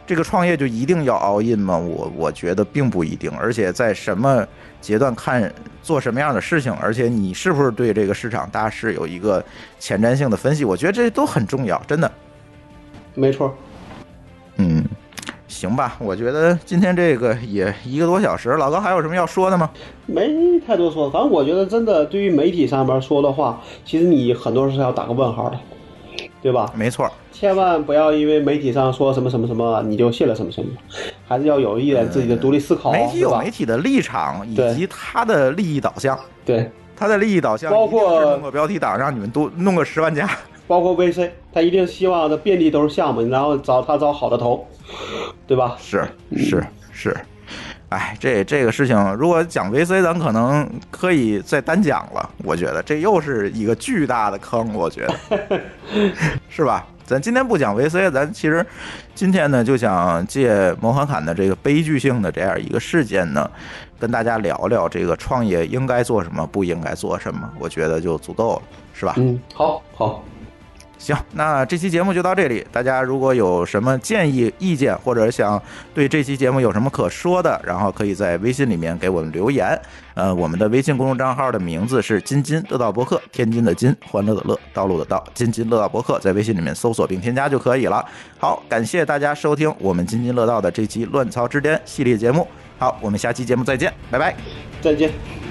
[0.07, 1.77] 这个创业就一定要 all in 吗？
[1.77, 4.47] 我我觉得并不一定，而且在什么
[4.79, 5.53] 阶段看
[5.83, 9.43] 做什么样的事情，而且你是不是对这个市场大势有一个
[9.77, 12.09] 前瞻性的分析，我觉得这都很重要，真的。
[13.13, 13.53] 没错。
[14.55, 14.83] 嗯，
[15.47, 19.69] 行吧，我觉得今天这个也一个多小时，老高还有什么要说的吗？
[20.05, 25.59] 没太多说，反正我觉得真的对于媒体上面说的话，其实你很多是要打个问号的，
[26.47, 26.71] 对吧？
[26.73, 30.69] 没错，千万不要因为媒体上说什么什么什么，你就信了什么什么，
[31.27, 36.17] 还是要有一点自己的独立思考，媒体有媒体的立场以及他的利益导向。
[36.45, 40.25] 对，他的利益导向包括标题党，让你们多弄个十万加。
[40.69, 44.65] 包括 VC，他一定希望的遍地都是项目，然后找他找好的投，
[45.45, 45.75] 对吧？
[45.77, 46.07] 是
[46.37, 47.17] 是是，
[47.89, 52.29] 哎，这这个事情，如果讲 VC，咱可能可以再单讲了。
[52.43, 55.61] 我觉得这又是一个巨大的坑，我觉得
[56.49, 56.85] 是吧？
[57.05, 58.65] 咱今天不讲 VC，咱其实
[59.15, 63.49] 今天呢就想借摩诃坎的这个悲剧性的这样一个事件呢，
[63.97, 68.61] 跟大家聊聊这个创业应该做什么，不应该做什么，我觉得就足够了，
[68.93, 69.13] 是吧？
[69.15, 70.21] 嗯，好，好。
[70.97, 72.65] 行，那这期节目就到这里。
[72.71, 75.61] 大家如果有什么建议、意见，或者想
[75.93, 79.79] 对这期节目有什么可说的，然后可以在微信里面给我们留言。
[80.15, 88.03] 呃，我们的微信公众账号的名字是“津津乐道博客”，天津的津，欢乐的乐，道路的道，津津乐道博客，在微信里面搜索并添加就可以了。
[88.39, 92.47] 好，感谢大家收听我们津津乐道的这期《乱曹之巅》系列节目。
[92.79, 94.35] 好，我们下期节目再见，拜拜。
[94.81, 95.46] 再见。